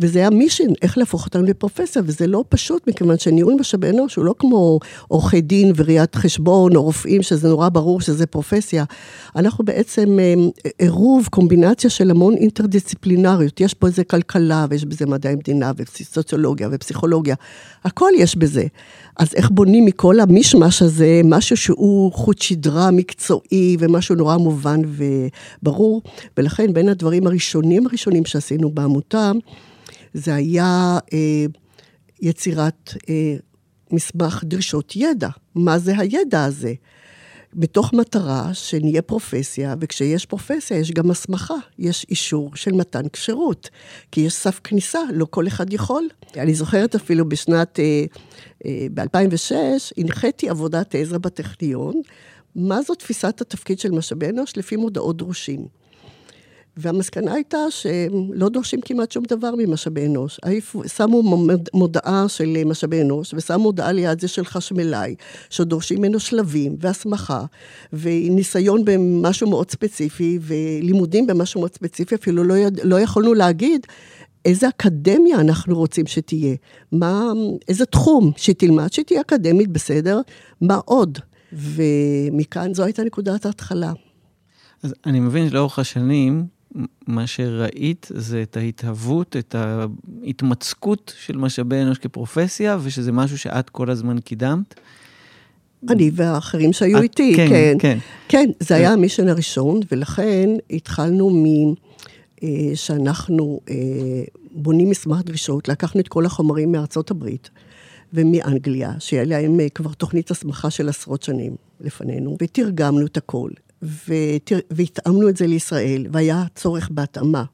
וזה 0.00 0.18
היה 0.18 0.30
מישן, 0.30 0.64
איך 0.82 0.98
להפוך 0.98 1.26
אותנו 1.26 1.42
לפרופסיה, 1.42 2.02
וזה 2.06 2.26
לא 2.26 2.44
פשוט, 2.48 2.88
מכיוון 2.88 3.18
שניהול 3.18 3.54
משאבי 3.60 3.90
אנוש 3.90 4.14
הוא 4.14 4.24
לא 4.24 4.34
כמו 4.38 4.78
עורכי 5.08 5.40
דין 5.40 5.72
וראיית 5.76 6.14
חשבון, 6.14 6.76
או 6.76 6.82
רופאים, 6.82 7.22
שזה 7.22 7.48
נורא 7.48 7.68
ברור 7.68 8.00
שזה 8.00 8.26
פרופסיה. 8.26 8.84
אנחנו 9.36 9.64
בעצם 9.64 10.18
אה, 10.18 10.34
עירוב, 10.78 11.28
קומבינציה 11.30 11.90
של 11.90 12.10
המון 12.10 12.34
אינטרדיסציפלינריות. 12.34 13.60
יש 13.60 13.74
פה 13.74 13.86
איזה 13.86 14.04
כלכלה, 14.04 14.66
ויש 14.70 14.84
בזה 14.84 15.06
מדעי 15.06 15.34
מדינה, 15.34 15.72
וסוציולוגיה, 15.76 16.68
ופסיכולוגיה. 16.72 17.34
הכל 17.94 18.10
יש 18.18 18.36
בזה. 18.36 18.64
אז 19.16 19.34
איך 19.34 19.50
בונים 19.50 19.84
מכל 19.84 20.20
המשמש 20.20 20.82
הזה 20.82 21.20
משהו 21.24 21.56
שהוא 21.56 22.12
חוט 22.12 22.38
שדרה 22.38 22.90
מקצועי 22.90 23.76
ומשהו 23.78 24.14
נורא 24.14 24.36
מובן 24.36 24.80
וברור. 24.86 26.02
ולכן 26.36 26.72
בין 26.72 26.88
הדברים 26.88 27.26
הראשונים 27.26 27.86
הראשונים 27.86 28.24
שעשינו 28.24 28.70
בעמותה, 28.70 29.32
זה 30.14 30.34
היה 30.34 30.98
אה, 31.12 31.46
יצירת 32.22 32.94
אה, 33.08 33.36
מסמך 33.92 34.44
דרישות 34.44 34.92
ידע. 34.96 35.28
מה 35.54 35.78
זה 35.78 35.98
הידע 35.98 36.44
הזה? 36.44 36.74
מתוך 37.54 37.92
מטרה 37.92 38.54
שנהיה 38.54 39.02
פרופסיה, 39.02 39.74
וכשיש 39.80 40.26
פרופסיה 40.26 40.78
יש 40.78 40.90
גם 40.90 41.10
הסמכה, 41.10 41.54
יש 41.78 42.06
אישור 42.10 42.56
של 42.56 42.72
מתן 42.72 43.08
כשרות, 43.12 43.70
כי 44.12 44.20
יש 44.20 44.34
סף 44.34 44.60
כניסה, 44.64 45.00
לא 45.12 45.26
כל 45.30 45.46
אחד 45.46 45.72
יכול. 45.72 46.08
אני 46.36 46.54
זוכרת 46.54 46.94
אפילו 46.94 47.28
בשנת, 47.28 47.80
אה, 47.80 48.04
אה, 48.66 48.86
ב-2006, 48.94 49.54
הנחיתי 49.96 50.48
עבודת 50.48 50.94
עזרא 50.94 51.18
בטכניון, 51.18 52.00
מה 52.56 52.82
זו 52.82 52.94
תפיסת 52.94 53.40
התפקיד 53.40 53.78
של 53.78 53.90
משאבי 53.90 54.28
אנוש 54.28 54.56
לפי 54.56 54.76
מודעות 54.76 55.16
דרושים. 55.16 55.66
והמסקנה 56.76 57.32
הייתה 57.32 57.58
שלא 57.70 58.48
דורשים 58.48 58.80
כמעט 58.80 59.12
שום 59.12 59.24
דבר 59.28 59.50
ממשאבי 59.58 60.06
אנוש. 60.06 60.40
שמו 60.96 61.46
מודעה 61.74 62.28
של 62.28 62.64
משאבי 62.66 63.02
אנוש, 63.02 63.34
ושמו 63.34 63.58
מודעה 63.58 63.92
ליד 63.92 64.20
זה 64.20 64.28
של 64.28 64.44
חשמלאי, 64.44 65.14
שדורשים 65.50 65.98
ממנו 65.98 66.20
שלבים 66.20 66.76
והסמכה, 66.80 67.44
וניסיון 67.92 68.84
במשהו 68.84 69.50
מאוד 69.50 69.70
ספציפי, 69.70 70.38
ולימודים 70.42 71.26
במשהו 71.26 71.60
מאוד 71.60 71.74
ספציפי, 71.74 72.14
אפילו 72.14 72.44
לא, 72.44 72.54
יד, 72.54 72.80
לא 72.84 73.00
יכולנו 73.00 73.34
להגיד 73.34 73.86
איזה 74.44 74.68
אקדמיה 74.68 75.40
אנחנו 75.40 75.76
רוצים 75.76 76.06
שתהיה, 76.06 76.54
מה, 76.92 77.32
איזה 77.68 77.86
תחום 77.86 78.32
שתלמד, 78.36 78.92
שתהיה 78.92 79.20
אקדמית, 79.20 79.68
בסדר, 79.68 80.20
מה 80.60 80.80
עוד? 80.84 81.18
ומכאן 81.52 82.74
זו 82.74 82.84
הייתה 82.84 83.04
נקודת 83.04 83.46
ההתחלה. 83.46 83.92
אז 84.82 84.94
אני 85.06 85.20
מבין 85.20 85.50
שלאורך 85.50 85.78
השנים, 85.78 86.46
מה 87.06 87.26
שראית 87.26 88.08
זה 88.14 88.42
את 88.42 88.56
ההתהוות, 88.56 89.36
את 89.36 89.54
ההתמצקות 89.54 91.14
של 91.18 91.36
משאבי 91.36 91.82
אנוש 91.82 91.98
כפרופסיה, 91.98 92.78
ושזה 92.82 93.12
משהו 93.12 93.38
שאת 93.38 93.70
כל 93.70 93.90
הזמן 93.90 94.20
קידמת. 94.20 94.74
אני 95.88 96.10
והאחרים 96.14 96.72
שהיו 96.72 96.98
את, 96.98 97.02
איתי, 97.02 97.32
כן. 97.36 97.48
כן, 97.48 97.76
כן. 97.78 97.98
כן, 98.28 98.50
זה 98.60 98.74
היה 98.74 98.92
המישן 98.92 99.28
הראשון, 99.28 99.80
ולכן 99.92 100.50
התחלנו 100.70 101.30
מ... 101.30 101.44
אה, 102.42 102.48
שאנחנו 102.74 103.60
אה, 103.70 103.74
בונים 104.52 104.90
מסמך 104.90 105.20
דרישות, 105.24 105.68
לקחנו 105.68 106.00
את 106.00 106.08
כל 106.08 106.26
החומרים 106.26 106.72
מארצות 106.72 107.10
הברית 107.10 107.50
ומאנגליה, 108.12 108.92
שהיה 108.98 109.24
להם 109.24 109.60
אה, 109.60 109.68
כבר 109.68 109.92
תוכנית 109.92 110.30
הסמכה 110.30 110.70
של 110.70 110.88
עשרות 110.88 111.22
שנים 111.22 111.56
לפנינו, 111.80 112.36
ותרגמנו 112.42 113.06
את 113.06 113.16
הכל. 113.16 113.50
והתאמנו 114.70 115.28
את 115.28 115.36
זה 115.36 115.46
לישראל, 115.46 116.06
והיה 116.12 116.44
צורך 116.54 116.88
בהתאמה. 116.92 117.44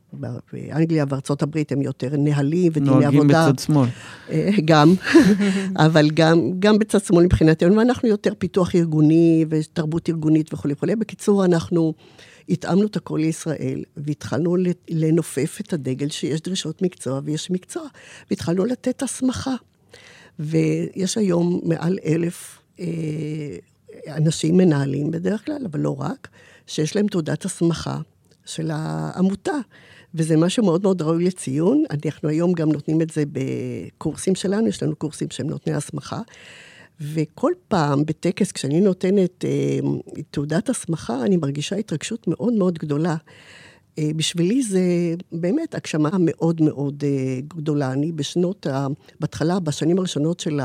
באנגליה 0.53 1.05
וארצות 1.09 1.43
הברית 1.43 1.73
הם 1.73 1.83
יותר 1.83 2.09
נהלים 2.19 2.73
ודיני 2.75 2.91
עבודה. 2.91 3.11
נוהגים 3.11 3.29
בצד 3.29 3.59
שמאל. 3.59 3.89
אה, 4.31 4.51
גם, 4.65 4.95
אבל 5.87 6.11
גם, 6.11 6.51
גם 6.59 6.79
בצד 6.79 7.05
שמאל 7.05 7.25
מבחינתנו, 7.25 7.77
ואנחנו 7.77 8.09
יותר 8.09 8.33
פיתוח 8.39 8.75
ארגוני 8.75 9.45
ותרבות 9.51 10.09
ארגונית 10.09 10.55
וכולי 10.55 10.75
וכולי. 10.75 10.97
בקיצור, 10.97 11.45
אנחנו 11.45 11.95
התאמנו 12.49 12.87
את 12.87 12.97
הכל 12.97 13.19
לישראל, 13.23 13.83
והתחלנו 13.97 14.57
לנופף 14.91 15.59
את 15.61 15.73
הדגל 15.73 16.09
שיש 16.09 16.41
דרישות 16.41 16.83
מקצוע 16.83 17.21
ויש 17.25 17.51
מקצוע, 17.51 17.83
והתחלנו 18.31 18.65
לתת 18.65 19.03
הסמכה. 19.03 19.55
ויש 20.39 21.19
היום 21.19 21.61
מעל 21.65 21.99
אלף 22.07 22.59
אה, 22.81 22.87
אנשים 24.09 24.57
מנהלים 24.57 25.11
בדרך 25.11 25.47
כלל, 25.47 25.67
אבל 25.71 25.81
לא 25.81 26.01
רק, 26.01 26.29
שיש 26.67 26.97
להם 26.97 27.07
תעודת 27.07 27.45
הסמכה 27.45 27.99
של 28.45 28.71
העמותה. 28.75 29.59
וזה 30.15 30.37
משהו 30.37 30.65
מאוד 30.65 30.83
מאוד 30.83 31.03
ראוי 31.03 31.25
לציון. 31.25 31.85
אנחנו 31.91 32.29
היום 32.29 32.53
גם 32.53 32.73
נותנים 32.73 33.03
את 33.03 33.11
זה 33.11 33.23
בקורסים 33.33 34.35
שלנו, 34.35 34.69
יש 34.69 34.83
לנו 34.83 34.97
קורסים 34.97 35.29
שהם 35.31 35.47
נותני 35.51 35.75
הסמכה. 35.75 36.21
וכל 37.01 37.53
פעם 37.69 38.05
בטקס, 38.05 38.53
כשאני 38.53 38.81
נותנת 38.81 39.45
אה, 39.45 39.79
תעודת 40.31 40.69
הסמכה, 40.69 41.23
אני 41.23 41.37
מרגישה 41.37 41.77
התרגשות 41.77 42.29
מאוד 42.29 42.53
מאוד 42.53 42.79
גדולה. 42.79 43.17
אה, 43.99 44.11
בשבילי 44.17 44.63
זה 44.63 44.81
באמת 45.33 45.75
הגשמה 45.75 46.11
מאוד 46.19 46.63
מאוד 46.63 47.05
אה, 47.07 47.41
גדולה. 47.49 47.93
אני 47.93 48.13
בשנות, 48.13 48.67
ה... 48.67 48.87
בהתחלה, 49.21 49.61
בשנים 49.61 49.99
הראשונות 49.99 50.41
של 50.41 50.61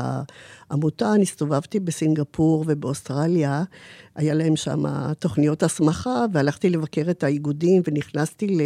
העמותה, 0.70 1.12
אני 1.14 1.22
הסתובבתי 1.22 1.80
בסינגפור 1.80 2.64
ובאוסטרליה, 2.68 3.64
היה 4.14 4.34
להם 4.34 4.56
שם 4.56 4.82
תוכניות 5.18 5.62
הסמכה, 5.62 6.24
והלכתי 6.32 6.70
לבקר 6.70 7.10
את 7.10 7.24
האיגודים, 7.24 7.82
ונכנסתי 7.86 8.46
ל... 8.46 8.60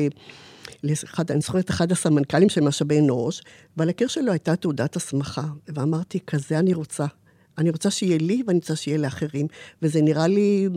לאחד, 0.85 1.31
אני 1.31 1.41
זוכרת 1.41 1.71
אחד 1.71 1.93
הסמנכ"לים 1.93 2.49
של 2.49 2.61
משאבי 2.61 2.99
אנוש, 2.99 3.43
ועל 3.77 3.89
הקיר 3.89 4.09
שלו 4.09 4.33
הייתה 4.33 4.57
תעודת 4.57 4.97
הסמכה, 4.97 5.45
ואמרתי, 5.69 6.19
כזה 6.27 6.59
אני 6.59 6.75
רוצה. 6.75 7.07
אני 7.59 7.71
רוצה 7.71 7.91
שיהיה 7.91 8.19
לי 8.19 8.43
ואני 8.47 8.59
רוצה 8.59 8.77
שיהיה 8.77 8.99
לאחרים, 8.99 9.47
וזה 9.83 10.03
נראה 10.03 10.27
לי 10.27 10.69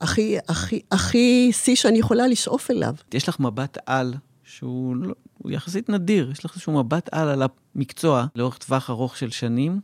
הכי, 0.00 0.36
הכי, 0.48 0.80
הכי 0.90 1.50
שיא 1.52 1.74
שאני 1.74 1.98
יכולה 1.98 2.26
לשאוף 2.26 2.70
אליו. 2.70 2.94
יש 3.14 3.28
לך 3.28 3.40
מבט 3.40 3.78
על 3.86 4.14
שהוא 4.44 4.96
לא, 4.96 5.14
יחסית 5.46 5.88
נדיר, 5.88 6.30
יש 6.30 6.44
לך 6.44 6.54
איזשהו 6.54 6.72
מבט 6.72 7.08
על 7.12 7.28
על 7.28 7.42
המקצוע 7.74 8.26
לאורך 8.36 8.58
טווח 8.58 8.90
ארוך 8.90 9.16
של 9.16 9.30
שנים, 9.30 9.80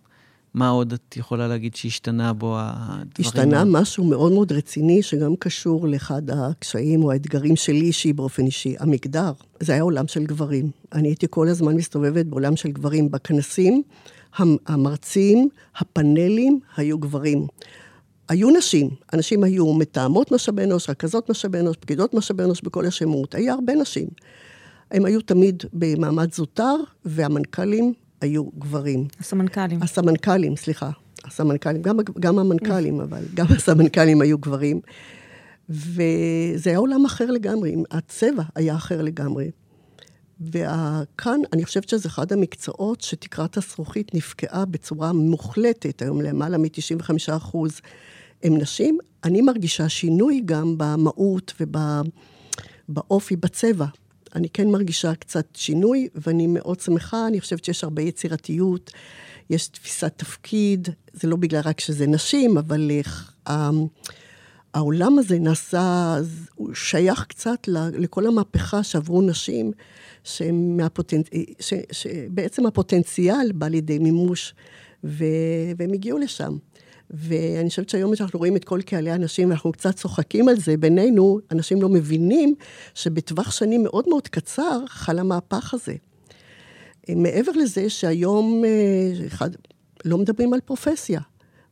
מה 0.55 0.69
עוד 0.69 0.93
את 0.93 1.17
יכולה 1.17 1.49
להגיד 1.49 1.75
שהשתנה 1.75 2.33
בו 2.33 2.57
הדברים? 2.59 3.11
השתנה 3.19 3.65
משהו 3.65 4.05
מאוד 4.05 4.33
מאוד 4.33 4.53
רציני, 4.53 5.03
שגם 5.03 5.37
קשור 5.37 5.89
לאחד 5.89 6.31
הקשיים 6.31 7.05
או 7.05 7.13
האתגרים 7.13 7.57
שלי 7.57 7.81
אישי 7.81 8.13
באופן 8.13 8.47
אישי, 8.47 8.75
המגדר. 8.79 9.33
זה 9.61 9.73
היה 9.73 9.83
עולם 9.83 10.09
של 10.09 10.25
גברים. 10.25 10.71
אני 10.93 11.09
הייתי 11.09 11.27
כל 11.31 11.49
הזמן 11.49 11.77
מסתובבת 11.77 12.27
בעולם 12.27 12.57
של 12.57 12.69
גברים. 12.69 13.11
בכנסים, 13.11 13.83
המרצים, 14.67 15.49
הפאנלים, 15.77 16.61
היו 16.77 16.99
גברים. 16.99 17.47
היו 18.29 18.51
נשים, 18.51 18.91
אנשים 19.13 19.45
היו 19.45 19.75
מתאמות 19.75 20.33
משאבי 20.33 20.65
אנוש, 20.65 20.91
רכזות 20.91 21.31
משאבי 21.31 21.59
אנוש, 21.61 21.77
פקידות 21.81 22.15
משאבי 22.15 22.43
אנוש 22.43 22.63
בכל 22.63 22.87
השמות, 22.87 23.35
היה 23.35 23.53
הרבה 23.53 23.75
נשים. 23.75 24.07
הם 24.91 25.05
היו 25.05 25.21
תמיד 25.21 25.63
במעמד 25.73 26.35
זוטר, 26.35 26.77
והמנכ"לים 27.05 27.93
היו 28.21 28.45
גברים. 28.59 29.07
הסמנכ"לים. 29.21 29.83
הסמנכ"לים, 29.83 30.57
סליחה. 30.57 30.91
הסמנכ"לים, 31.25 31.83
גם, 31.83 31.99
גם 32.21 32.39
המנכ"לים, 32.39 33.01
אבל 33.01 33.23
גם 33.35 33.47
הסמנכ"לים 33.57 34.21
היו 34.21 34.39
גברים. 34.39 34.81
וזה 35.69 36.71
היה 36.71 36.79
עולם 36.79 37.05
אחר 37.05 37.31
לגמרי, 37.31 37.75
הצבע 37.91 38.43
היה 38.55 38.77
אחר 38.77 39.03
לגמרי. 39.03 39.51
וכאן, 40.41 41.41
אני 41.53 41.65
חושבת 41.65 41.89
שזה 41.89 42.09
אחד 42.09 42.33
המקצועות 42.33 43.01
שתקרת 43.01 43.57
הזכוכית 43.57 44.15
נפקעה 44.15 44.65
בצורה 44.65 45.13
מוחלטת, 45.13 46.03
היום 46.03 46.21
למעלה 46.21 46.59
מ-95 46.59 47.37
אחוז 47.37 47.81
הם 48.43 48.57
נשים. 48.57 48.99
אני 49.25 49.43
מרגישה 49.43 49.89
שינוי 49.89 50.43
גם 50.45 50.75
במהות 50.79 51.53
ובאופי, 52.89 53.37
בצבע. 53.37 53.87
אני 54.35 54.49
כן 54.49 54.69
מרגישה 54.69 55.15
קצת 55.15 55.47
שינוי, 55.55 56.09
ואני 56.15 56.47
מאוד 56.47 56.81
שמחה, 56.81 57.27
אני 57.27 57.41
חושבת 57.41 57.65
שיש 57.65 57.85
הרבה 57.85 58.03
יצירתיות, 58.03 58.91
יש 59.51 59.67
תפיסת 59.69 60.13
תפקיד, 60.17 60.89
זה 61.13 61.29
לא 61.29 61.37
בגלל 61.37 61.61
רק 61.65 61.81
שזה 61.81 62.07
נשים, 62.07 62.59
אבל 62.59 62.91
uh, 63.49 63.53
העולם 64.75 65.19
הזה 65.19 65.39
נעשה, 65.39 66.17
הוא 66.55 66.75
שייך 66.75 67.25
קצת 67.29 67.69
לכל 67.69 68.27
המהפכה 68.27 68.83
שעברו 68.83 69.23
נשים, 69.23 69.73
שמהפוטנ... 70.25 71.21
ש... 71.61 71.75
שבעצם 71.93 72.67
הפוטנציאל 72.67 73.53
בא 73.55 73.69
לידי 73.69 73.99
מימוש, 73.99 74.55
ו... 75.05 75.25
והם 75.77 75.93
הגיעו 75.93 76.19
לשם. 76.19 76.57
ואני 77.11 77.69
חושבת 77.69 77.89
שהיום 77.89 78.15
כשאנחנו 78.15 78.39
רואים 78.39 78.57
את 78.57 78.65
כל 78.65 78.81
קהלי 78.83 79.11
הנשים, 79.11 79.49
ואנחנו 79.49 79.73
קצת 79.73 79.97
צוחקים 79.97 80.49
על 80.49 80.57
זה 80.57 80.77
בינינו, 80.77 81.41
אנשים 81.53 81.83
לא 81.83 81.89
מבינים 81.89 82.55
שבטווח 82.95 83.51
שנים 83.51 83.83
מאוד 83.83 84.09
מאוד 84.09 84.29
קצר 84.29 84.85
חל 84.87 85.19
המהפך 85.19 85.75
הזה. 85.75 85.95
מעבר 87.09 87.53
לזה 87.53 87.91
שהיום, 87.91 88.65
אה, 88.65 89.27
אחד, 89.27 89.51
לא 90.05 90.19
מדברים 90.19 90.55
על 90.55 90.61
פרופסיה. 90.61 91.21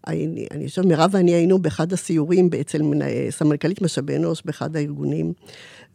אני, 0.06 0.46
אני 0.50 0.68
חושבת, 0.68 0.84
מירב 0.84 1.10
ואני 1.12 1.34
היינו 1.34 1.58
באחד 1.58 1.92
הסיורים 1.92 2.50
אצל 2.60 2.82
סמנכ"לית 3.30 3.82
משאבי 3.82 4.16
אנוש 4.16 4.42
באחד 4.44 4.76
הארגונים, 4.76 5.32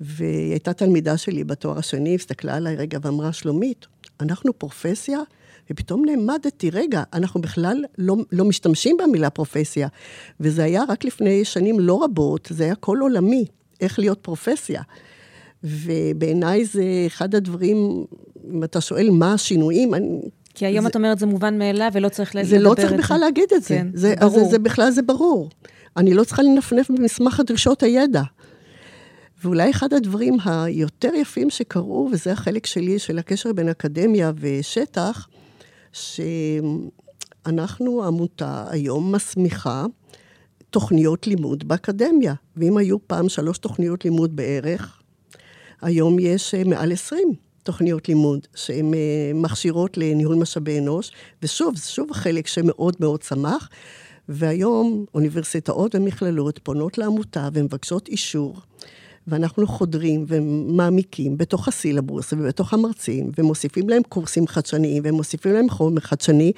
והיא 0.02 0.52
הייתה 0.52 0.74
תלמידה 0.74 1.18
שלי 1.18 1.44
בתואר 1.44 1.80
השני, 1.80 2.16
הסתכלה 2.16 2.56
עליי 2.56 2.76
רגע 2.76 3.00
ואמרה, 3.02 3.34
שלומית, 3.34 3.86
אנחנו 4.22 4.60
פרופסיה? 4.60 5.20
ופתאום 5.72 6.06
נעמדתי, 6.06 6.70
רגע, 6.70 7.04
אנחנו 7.14 7.42
בכלל 7.42 7.84
לא, 7.98 8.16
לא 8.32 8.46
משתמשים 8.46 8.98
במילה 8.98 9.30
פרופסיה. 9.30 9.88
וזה 10.40 10.64
היה 10.64 10.84
רק 10.90 11.04
לפני 11.04 11.46
שנים 11.46 11.80
לא 11.80 12.04
רבות, 12.04 12.48
זה 12.52 12.64
היה 12.64 12.76
כל 12.76 12.98
עולמי, 13.02 13.46
איך 13.82 14.00
להיות 14.00 14.20
פרופסיה. 14.22 14.82
ובעיניי 15.64 16.66
זה 16.66 16.84
אחד 17.08 17.36
הדברים, 17.36 18.06
אם 18.54 18.64
אתה 18.64 18.82
שואל 18.82 19.10
מה 19.12 19.34
השינויים, 19.34 19.94
אני... 19.94 20.22
כי 20.54 20.66
היום 20.66 20.84
זה, 20.84 20.90
את 20.90 20.96
אומרת 20.96 21.20
זה 21.20 21.26
מובן 21.26 21.58
מאליו 21.58 21.90
ולא 21.94 22.10
צריך 22.10 22.36
לדבר 22.36 22.46
את 22.46 22.50
זה. 22.50 22.58
זה 22.58 22.64
לא 22.64 22.76
צריך 22.76 22.92
בכלל 22.92 23.18
להגיד 23.18 23.50
את 23.56 23.64
זה. 23.64 23.68
כן, 23.68 23.88
זה, 23.94 24.14
ברור. 24.20 24.40
זה, 24.40 24.46
זה 24.46 24.60
בכלל 24.60 24.92
זה 24.92 25.02
ברור. 25.02 25.50
אני 25.98 26.14
לא 26.14 26.24
צריכה 26.24 26.42
לנפנף 26.42 26.92
במסמך 26.92 27.40
הדרישות 27.40 27.84
הידע. 27.84 28.22
ואולי 29.44 29.70
אחד 29.70 29.94
הדברים 29.94 30.38
היותר 30.46 31.16
יפים 31.16 31.50
שקרו, 31.50 32.10
וזה 32.12 32.32
החלק 32.32 32.66
שלי 32.66 33.00
של 33.00 33.20
הקשר 33.20 33.54
בין 33.54 33.70
אקדמיה 33.70 34.32
ושטח, 34.40 35.28
שאנחנו, 37.46 38.04
עמותה 38.04 38.66
היום 38.70 39.16
מסמיכה 39.16 39.86
תוכניות 40.70 41.28
לימוד 41.28 41.68
באקדמיה. 41.68 42.34
ואם 42.58 42.78
היו 42.78 43.08
פעם 43.08 43.30
שלוש 43.30 43.58
תוכניות 43.58 44.06
לימוד 44.06 44.36
בערך, 44.36 45.02
היום 45.82 46.20
יש 46.20 46.54
אה, 46.54 46.64
מעל 46.64 46.92
עשרים 46.92 47.34
תוכניות 47.64 48.08
לימוד 48.08 48.48
שהן 48.56 48.94
אה, 48.94 49.32
מכשירות 49.34 49.98
לניהול 49.98 50.36
משאבי 50.36 50.80
אנוש, 50.80 51.12
ושוב, 51.44 51.78
זה 51.78 51.90
שוב 51.90 52.12
החלק 52.12 52.48
שמאוד 52.48 52.96
מאוד 53.00 53.22
צמח. 53.22 53.70
והיום 54.30 55.06
אוניברסיטאות 55.14 55.96
ומכללות 55.96 56.60
פונות 56.64 56.98
לעמותה 56.98 57.50
ומבקשות 57.54 58.08
אישור 58.08 58.56
ואנחנו 59.28 59.68
חודרים 59.68 60.26
ומעמיקים 60.28 61.38
בתוך 61.38 61.68
הסילבוס 61.68 62.34
ובתוך 62.34 62.74
המרצים, 62.74 63.32
ומוסיפים 63.38 63.90
להם 63.90 64.02
קורסים 64.10 64.48
חדשניים, 64.48 65.04
ומוסיפים 65.06 65.54
להם 65.54 65.70
חומר 65.70 66.02
חדשני, 66.02 66.52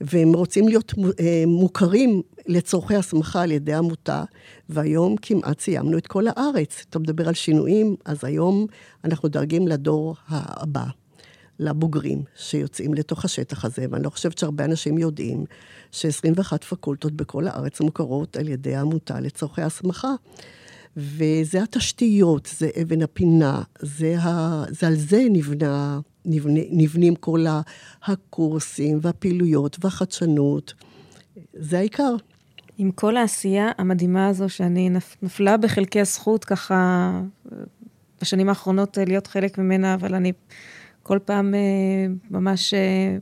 והם 0.00 0.32
רוצים 0.32 0.68
להיות 0.68 0.94
אה, 1.20 1.44
מוכרים 1.46 2.22
לצורכי 2.46 2.94
הסמכה 2.94 3.42
על 3.42 3.50
ידי 3.50 3.74
עמותה, 3.74 4.24
והיום 4.68 5.16
כמעט 5.22 5.60
סיימנו 5.60 5.98
את 5.98 6.06
כל 6.06 6.24
הארץ. 6.28 6.84
אתה 6.90 6.98
מדבר 6.98 7.28
על 7.28 7.34
שינויים, 7.34 7.96
אז 8.04 8.24
היום 8.24 8.66
אנחנו 9.04 9.28
דרגים 9.28 9.68
לדור 9.68 10.16
הבא. 10.28 10.84
לבוגרים 11.58 12.22
שיוצאים 12.36 12.94
לתוך 12.94 13.24
השטח 13.24 13.64
הזה, 13.64 13.86
ואני 13.90 14.04
לא 14.04 14.10
חושבת 14.10 14.38
שהרבה 14.38 14.64
אנשים 14.64 14.98
יודעים 14.98 15.44
ש-21 15.92 16.58
פקולטות 16.68 17.12
בכל 17.12 17.46
הארץ 17.46 17.80
מוכרות 17.80 18.36
על 18.36 18.48
ידי 18.48 18.74
העמותה 18.74 19.20
לצורכי 19.20 19.62
הסמכה. 19.62 20.14
וזה 20.96 21.62
התשתיות, 21.62 22.48
זה 22.58 22.68
אבן 22.82 23.02
הפינה, 23.02 23.62
זה, 23.80 24.18
ה, 24.18 24.64
זה 24.70 24.86
על 24.86 24.94
זה 24.94 25.22
נבנה, 25.30 26.00
נבנה, 26.24 26.60
נבנים 26.70 27.14
כל 27.14 27.44
הקורסים 28.04 28.98
והפעילויות 29.02 29.76
והחדשנות. 29.80 30.74
זה 31.52 31.78
העיקר. 31.78 32.16
עם 32.78 32.90
כל 32.90 33.16
העשייה 33.16 33.70
המדהימה 33.78 34.28
הזו, 34.28 34.48
שאני 34.48 34.90
נפלה 35.22 35.56
בחלקי 35.56 36.00
הזכות 36.00 36.44
ככה 36.44 37.20
בשנים 38.20 38.48
האחרונות 38.48 38.98
להיות 39.06 39.26
חלק 39.26 39.58
ממנה, 39.58 39.94
אבל 39.94 40.14
אני 40.14 40.32
כל 41.02 41.18
פעם 41.24 41.54
אה, 41.54 41.60
ממש 42.30 42.74
אה, 42.74 43.16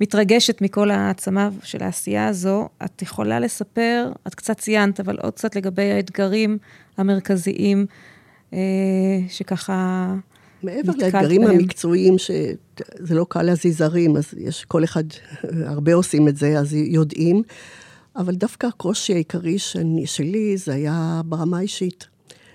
מתרגשת 0.00 0.62
מכל 0.62 0.90
העצמה 0.90 1.48
של 1.62 1.82
העשייה 1.82 2.28
הזו. 2.28 2.68
את 2.84 3.02
יכולה 3.02 3.40
לספר, 3.40 4.12
את 4.26 4.34
קצת 4.34 4.58
ציינת, 4.58 5.00
אבל 5.00 5.16
עוד 5.22 5.32
קצת 5.32 5.56
לגבי 5.56 5.92
האתגרים 5.92 6.58
המרכזיים, 6.96 7.86
אה, 8.52 8.58
שככה... 9.28 10.14
מעבר 10.62 10.92
לאתגרים 10.98 11.44
בהם. 11.44 11.50
המקצועיים, 11.50 12.18
שזה 12.18 13.14
לא 13.14 13.26
קל 13.28 13.42
להזיז 13.42 13.80
הרים, 13.80 14.16
אז 14.16 14.34
יש 14.36 14.64
כל 14.64 14.84
אחד, 14.84 15.04
הרבה 15.72 15.94
עושים 15.94 16.28
את 16.28 16.36
זה, 16.36 16.58
אז 16.58 16.74
יודעים. 16.74 17.42
אבל 18.16 18.34
דווקא 18.34 18.66
הקושי 18.66 19.12
העיקרי 19.12 19.58
שאני, 19.58 20.06
שלי, 20.06 20.56
זה 20.56 20.74
היה 20.74 21.20
ברמה 21.24 21.58
האישית. 21.58 22.06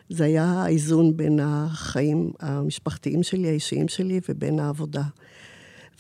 זה 0.10 0.24
היה 0.24 0.46
האיזון 0.46 1.18
בין 1.18 1.40
החיים 1.44 2.32
המשפחתיים 2.40 3.24
שלי, 3.24 3.48
האישיים 3.48 3.88
שלי, 3.88 4.20
ובין 4.30 4.60
העבודה. 4.60 5.04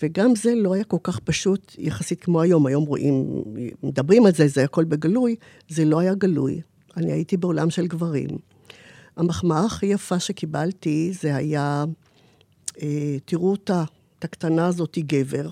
וגם 0.01 0.36
זה 0.36 0.56
לא 0.56 0.73
היה 0.73 0.84
כל 0.84 0.97
כך 1.04 1.19
פשוט 1.19 1.75
יחסית 1.77 2.21
כמו 2.21 2.41
היום. 2.41 2.65
היום 2.67 2.86
רואים, 2.86 3.43
מדברים 3.84 4.25
על 4.25 4.32
זה, 4.34 4.47
זה 4.47 4.63
הכל 4.63 4.84
בגלוי, 4.84 5.36
זה 5.69 5.86
לא 5.86 5.99
היה 5.99 6.13
גלוי. 6.13 6.62
אני 6.97 7.12
הייתי 7.12 7.38
בעולם 7.38 7.69
של 7.69 7.88
גברים. 7.88 8.30
המחמאה 9.17 9.65
הכי 9.65 9.86
יפה 9.86 10.19
שקיבלתי 10.19 11.12
זה 11.21 11.36
היה, 11.36 11.86
אה, 12.82 13.17
תראו 13.25 13.51
אותה, 13.51 13.84
את 14.19 14.23
הקטנה 14.23 14.67
הזאת 14.67 14.95
היא 14.95 15.04
גבר. 15.08 15.49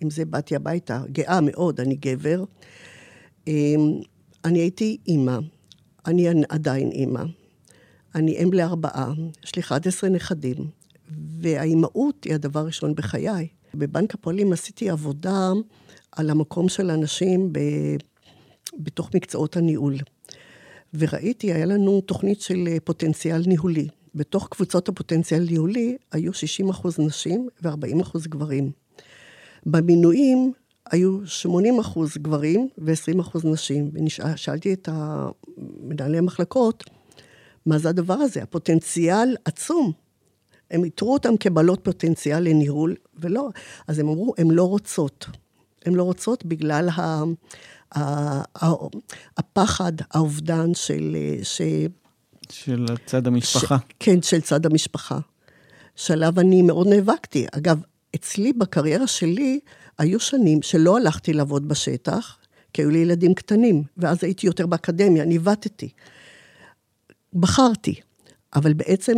עם 0.00 0.10
זה 0.10 0.24
באתי 0.24 0.56
הביתה, 0.56 1.02
גאה 1.12 1.40
מאוד, 1.40 1.80
אני 1.80 1.96
גבר. 1.96 2.44
אה, 3.48 3.74
אני 4.44 4.58
הייתי 4.58 4.96
אימא, 5.08 5.38
אני 6.06 6.28
עדיין 6.48 6.90
אימא. 6.90 7.22
אני 8.14 8.42
אם 8.42 8.52
לארבעה, 8.52 9.12
יש 9.44 9.56
לי 9.56 9.62
11 9.62 10.10
נכדים, 10.10 10.56
והאימהות 11.40 12.24
היא 12.24 12.34
הדבר 12.34 12.60
הראשון 12.60 12.94
בחיי. 12.94 13.48
בבנק 13.78 14.14
הפועלים 14.14 14.52
עשיתי 14.52 14.90
עבודה 14.90 15.52
על 16.12 16.30
המקום 16.30 16.68
של 16.68 16.90
הנשים 16.90 17.52
ב... 17.52 17.58
בתוך 18.78 19.10
מקצועות 19.14 19.56
הניהול. 19.56 19.94
וראיתי, 20.94 21.52
היה 21.52 21.66
לנו 21.66 22.00
תוכנית 22.00 22.40
של 22.40 22.68
אה, 22.68 22.76
פוטנציאל 22.84 23.42
ניהולי. 23.46 23.88
בתוך 24.14 24.48
קבוצות 24.50 24.88
הפוטנציאל 24.88 25.44
ניהולי 25.50 25.96
היו 26.12 26.32
60 26.32 26.68
אחוז 26.68 26.98
נשים 26.98 27.48
ו-40 27.62 28.02
אחוז 28.02 28.26
גברים. 28.26 28.70
במינויים 29.66 30.52
היו 30.90 31.26
80 31.26 31.78
אחוז 31.78 32.16
גברים 32.16 32.68
ו-20 32.78 33.20
אחוז 33.20 33.44
נשים. 33.44 33.90
ושאלתי 34.34 34.72
את 34.72 34.88
מנהלי 35.82 36.18
המחלקות, 36.18 36.84
מה 37.66 37.78
זה 37.78 37.88
הדבר 37.88 38.14
הזה? 38.14 38.42
הפוטנציאל 38.42 39.36
עצום. 39.44 39.92
הם 40.70 40.84
איתרו 40.84 41.12
אותם 41.12 41.36
כבעלות 41.40 41.80
פוטנציאל 41.84 42.42
לניהול, 42.42 42.94
ולא. 43.14 43.48
אז 43.86 43.98
הם 43.98 44.08
אמרו, 44.08 44.34
הן 44.38 44.50
לא 44.50 44.68
רוצות. 44.68 45.26
הן 45.84 45.94
לא 45.94 46.02
רוצות 46.02 46.46
בגלל 46.46 46.88
ה, 46.88 47.22
ה, 47.94 48.00
ה, 48.64 48.72
הפחד, 49.36 49.92
האובדן 50.10 50.74
של... 50.74 51.16
ש, 51.42 51.62
של 52.50 52.86
צד 53.06 53.26
המשפחה. 53.26 53.76
ש, 53.76 53.94
כן, 54.00 54.22
של 54.22 54.40
צד 54.40 54.66
המשפחה. 54.66 55.18
שעליו 55.96 56.40
אני 56.40 56.62
מאוד 56.62 56.86
נאבקתי. 56.86 57.46
אגב, 57.52 57.80
אצלי 58.14 58.52
בקריירה 58.52 59.06
שלי 59.06 59.60
היו 59.98 60.20
שנים 60.20 60.62
שלא 60.62 60.96
הלכתי 60.96 61.32
לעבוד 61.32 61.68
בשטח, 61.68 62.38
כי 62.72 62.82
היו 62.82 62.90
לי 62.90 62.98
ילדים 62.98 63.34
קטנים, 63.34 63.82
ואז 63.96 64.24
הייתי 64.24 64.46
יותר 64.46 64.66
באקדמיה, 64.66 65.24
ניווטתי. 65.24 65.88
בחרתי, 67.34 67.94
אבל 68.54 68.72
בעצם 68.72 69.16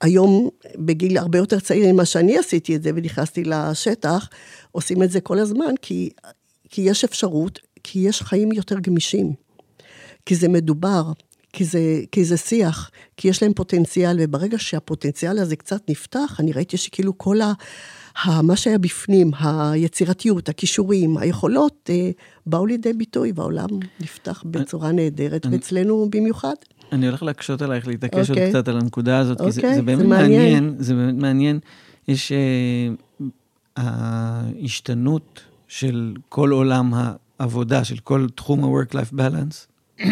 היום, 0.00 0.48
בגיל 0.76 1.18
הרבה 1.18 1.38
יותר 1.38 1.60
צעיר 1.60 1.92
ממה 1.92 2.04
שאני 2.04 2.38
עשיתי 2.38 2.76
את 2.76 2.82
זה 2.82 2.90
ונכנסתי 2.94 3.44
לשטח, 3.44 4.28
עושים 4.72 5.02
את 5.02 5.10
זה 5.10 5.20
כל 5.20 5.38
הזמן, 5.38 5.74
כי, 5.82 6.10
כי 6.70 6.82
יש 6.82 7.04
אפשרות, 7.04 7.58
כי 7.82 7.98
יש 7.98 8.22
חיים 8.22 8.52
יותר 8.52 8.78
גמישים, 8.78 9.32
כי 10.26 10.34
זה 10.34 10.48
מדובר, 10.48 11.12
כי 11.52 11.64
זה, 11.64 11.80
כי 12.12 12.24
זה 12.24 12.36
שיח, 12.36 12.90
כי 13.16 13.28
יש 13.28 13.42
להם 13.42 13.52
פוטנציאל, 13.54 14.16
וברגע 14.20 14.58
שהפוטנציאל 14.58 15.38
הזה 15.38 15.56
קצת 15.56 15.90
נפתח, 15.90 16.36
אני 16.40 16.52
ראיתי 16.52 16.76
שכאילו 16.76 17.18
כל 17.18 17.40
ה... 17.40 17.52
מה 18.42 18.56
שהיה 18.56 18.78
בפנים, 18.78 19.30
היצירתיות, 19.40 20.48
הכישורים, 20.48 21.18
היכולות, 21.18 21.90
אה, 21.90 22.10
באו 22.46 22.66
לידי 22.66 22.92
ביטוי, 22.92 23.32
והעולם 23.34 23.68
נפתח 24.00 24.42
בצורה 24.46 24.92
נהדרת, 24.92 25.46
ואצלנו 25.50 26.08
במיוחד. 26.10 26.54
אני 26.92 27.06
הולך 27.06 27.22
להקשות 27.22 27.62
עלייך 27.62 27.88
להתעקש 27.88 28.14
okay. 28.14 28.18
עוד 28.18 28.30
אוקיי. 28.30 28.50
קצת 28.50 28.68
על 28.68 28.76
הנקודה 28.76 29.18
הזאת, 29.18 29.40
okay, 29.40 29.44
כי 29.44 29.52
זה, 29.52 29.60
אוקיי, 29.60 29.74
זה 29.74 29.82
באמת 29.82 29.98
זה 29.98 30.08
מעניין. 30.08 30.40
מעניין, 30.42 30.74
זה 30.78 30.94
באמת 30.94 31.14
מעניין. 31.14 31.58
יש 32.08 32.32
uh, 32.32 33.24
ההשתנות 33.76 35.40
של 35.68 36.14
כל 36.28 36.50
עולם 36.50 36.92
העבודה, 37.38 37.84
של 37.84 37.98
כל 37.98 38.26
תחום 38.34 38.64
ה-work-life 38.64 39.14
balance, 39.14 39.66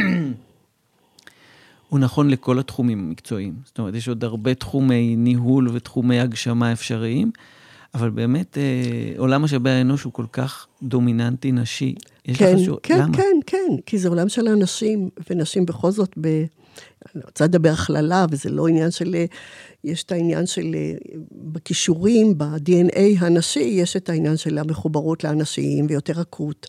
הוא 1.89 1.99
נכון 1.99 2.31
לכל 2.31 2.59
התחומים 2.59 2.99
המקצועיים. 2.99 3.55
זאת 3.65 3.79
אומרת, 3.79 3.95
יש 3.95 4.09
עוד 4.09 4.25
הרבה 4.25 4.55
תחומי 4.55 5.17
ניהול 5.17 5.69
ותחומי 5.73 6.21
הגשמה 6.21 6.73
אפשריים, 6.73 7.31
אבל 7.95 8.11
באמת, 8.11 8.59
אה, 8.59 9.13
עולם 9.19 9.43
משאבי 9.43 9.71
האנוש 9.71 10.03
הוא 10.03 10.13
כל 10.13 10.27
כך 10.33 10.67
דומיננטי 10.83 11.53
נשי. 11.53 11.95
יש 12.25 12.39
כן, 12.39 12.55
לך 12.57 12.65
שואל, 12.65 12.79
כן, 12.83 13.03
למה? 13.03 13.17
כן, 13.17 13.37
כן, 13.47 13.77
כי 13.87 13.99
זה 13.99 14.09
עולם 14.09 14.29
של 14.29 14.49
אנשים, 14.49 15.09
ונשים 15.31 15.67
בכל 15.67 15.91
זאת 15.91 16.15
ב... 16.21 16.45
אני 17.15 17.25
רוצה 17.25 17.45
לדבר 17.45 17.71
הכללה, 17.71 18.27
וזה 18.31 18.51
לא 18.51 18.69
עניין 18.69 18.91
של... 18.91 19.25
יש 19.85 20.05
את 20.05 20.13
העניין 20.13 20.47
של... 20.47 20.75
בכישורים, 21.33 22.39
ב-DNA 22.39 23.01
הנשי, 23.19 23.61
יש 23.61 23.97
את 23.97 24.09
העניין 24.09 24.37
של 24.37 24.59
המחוברות 24.59 25.25
לאנשים, 25.25 25.87
ויותר 25.89 26.13
רכות, 26.13 26.67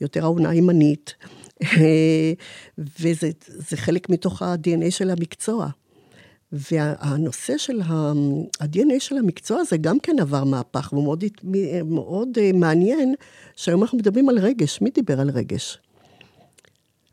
יותר 0.00 0.22
העונה 0.22 0.50
הימנית, 0.50 1.14
וזה 3.00 3.76
חלק 3.76 4.10
מתוך 4.10 4.42
ה-DNA 4.42 4.90
של 4.90 5.10
המקצוע. 5.10 5.68
והנושא 6.52 7.58
של 7.58 7.80
ה-DNA 7.80 8.98
של 8.98 9.18
המקצוע 9.18 9.60
הזה 9.60 9.76
גם 9.76 10.00
כן 10.00 10.16
עבר 10.20 10.44
מהפך, 10.44 10.88
והוא 10.92 11.04
מאוד, 11.04 11.24
מאוד 11.84 12.28
אה, 12.40 12.50
מעניין, 12.54 13.14
שהיום 13.56 13.82
אנחנו 13.82 13.98
מדברים 13.98 14.28
על 14.28 14.38
רגש. 14.38 14.80
מי 14.80 14.90
דיבר 14.90 15.20
על 15.20 15.30
רגש? 15.30 15.78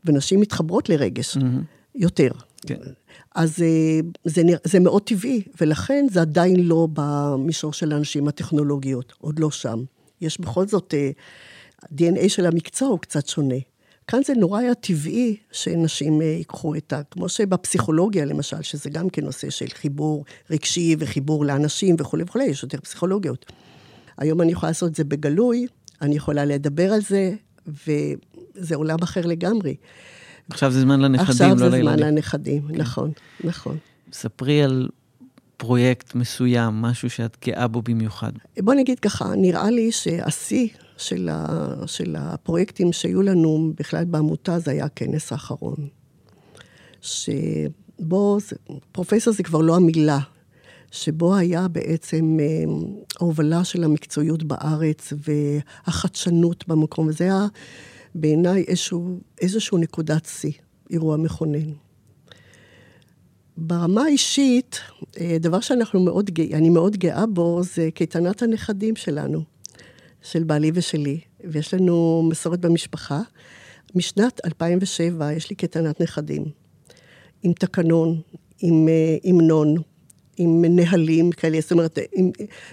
ונשים 0.04 0.40
מתחברות 0.40 0.88
לרגש 0.88 1.36
mm-hmm. 1.36 1.79
יותר. 1.94 2.30
כן. 2.66 2.74
אז 3.34 3.62
אה, 3.62 4.00
זה, 4.24 4.42
זה 4.64 4.80
מאוד 4.80 5.02
טבעי, 5.02 5.42
ולכן 5.60 6.06
זה 6.10 6.20
עדיין 6.20 6.60
לא 6.60 6.88
במישור 6.92 7.72
של 7.72 7.92
הנשים 7.92 8.28
הטכנולוגיות, 8.28 9.12
עוד 9.18 9.38
לא 9.38 9.50
שם. 9.50 9.84
יש 10.20 10.40
בכל 10.40 10.66
זאת, 10.66 10.94
ה-DNA 10.94 12.18
אה, 12.18 12.28
של 12.28 12.46
המקצוע 12.46 12.88
הוא 12.88 12.98
קצת 12.98 13.26
שונה. 13.26 13.54
כאן 14.06 14.20
זה 14.26 14.34
נורא 14.34 14.60
היה 14.60 14.74
טבעי 14.74 15.36
שנשים 15.52 16.22
אה, 16.22 16.26
ייקחו 16.26 16.74
את 16.74 16.92
ה... 16.92 17.02
כמו 17.10 17.28
שבפסיכולוגיה, 17.28 18.24
למשל, 18.24 18.62
שזה 18.62 18.90
גם 18.90 19.10
כן 19.10 19.24
נושא 19.24 19.50
של 19.50 19.68
חיבור 19.68 20.24
רגשי 20.50 20.96
וחיבור 20.98 21.44
לאנשים 21.44 21.96
וכולי 21.98 22.22
וכולי, 22.22 22.44
יש 22.44 22.62
יותר 22.62 22.80
פסיכולוגיות. 22.80 23.52
היום 24.18 24.40
אני 24.40 24.52
יכולה 24.52 24.70
לעשות 24.70 24.90
את 24.90 24.94
זה 24.94 25.04
בגלוי, 25.04 25.66
אני 26.02 26.16
יכולה 26.16 26.44
לדבר 26.44 26.92
על 26.92 27.00
זה, 27.00 27.34
וזה 27.66 28.74
עולם 28.74 28.98
אחר 29.02 29.26
לגמרי. 29.26 29.74
עכשיו 30.50 30.70
זה 30.70 30.80
זמן 30.80 31.00
לנכדים, 31.00 31.48
לא 31.48 31.68
לילדים. 31.68 31.68
עכשיו 31.68 31.70
זה 31.70 31.82
זמן 31.82 31.98
לנכדים, 31.98 32.62
כן. 32.68 32.74
נכון, 32.74 33.10
נכון. 33.44 33.76
ספרי 34.12 34.62
על 34.62 34.88
פרויקט 35.56 36.14
מסוים, 36.14 36.74
משהו 36.74 37.10
שאת 37.10 37.36
גאה 37.44 37.68
בו 37.68 37.82
במיוחד. 37.82 38.32
בוא 38.58 38.74
נגיד 38.74 39.00
ככה, 39.00 39.34
נראה 39.36 39.70
לי 39.70 39.92
שהשיא 39.92 40.68
של, 40.96 41.28
ה, 41.32 41.46
של 41.86 42.16
הפרויקטים 42.18 42.92
שהיו 42.92 43.22
לנו 43.22 43.72
בכלל 43.78 44.04
בעמותה, 44.04 44.58
זה 44.58 44.70
היה 44.70 44.84
הכנס 44.84 45.32
האחרון. 45.32 45.76
שבו, 47.00 48.38
פרופסור 48.92 49.34
זה 49.34 49.42
כבר 49.42 49.58
לא 49.58 49.76
המילה, 49.76 50.18
שבו 50.90 51.36
היה 51.36 51.68
בעצם 51.68 52.36
אה, 52.40 52.46
ההובלה 53.20 53.64
של 53.64 53.84
המקצועיות 53.84 54.42
בארץ 54.42 55.12
והחדשנות 55.28 56.68
במקום, 56.68 57.06
וזה 57.06 57.24
היה 57.24 57.46
בעיניי 58.14 58.64
איזשהו, 58.68 59.20
איזשהו 59.40 59.78
נקודת 59.78 60.26
שיא, 60.26 60.52
אירוע 60.90 61.16
מכונן. 61.16 61.72
ברמה 63.56 64.02
האישית, 64.02 64.80
אה, 65.20 65.36
דבר 65.40 65.60
שאנחנו 65.60 66.00
מאוד, 66.00 66.30
אני 66.54 66.70
מאוד 66.70 66.96
גאה 66.96 67.26
בו, 67.26 67.62
זה 67.62 67.88
קייטנת 67.94 68.42
הנכדים 68.42 68.96
שלנו. 68.96 69.44
של 70.22 70.44
בעלי 70.44 70.70
ושלי, 70.74 71.20
ויש 71.44 71.74
לנו 71.74 72.22
מסורת 72.28 72.60
במשפחה. 72.60 73.20
משנת 73.94 74.40
2007 74.44 75.32
יש 75.32 75.50
לי 75.50 75.56
קטנת 75.56 76.00
נכדים, 76.00 76.44
עם 77.42 77.52
תקנון, 77.52 78.20
עם 78.60 78.88
המנון, 79.24 79.76
אה, 79.76 79.82
עם 80.40 80.64
נהלים 80.68 81.30
כאלה, 81.30 81.60
זאת 81.60 81.72
אומרת, 81.72 81.98
עם 82.12 82.30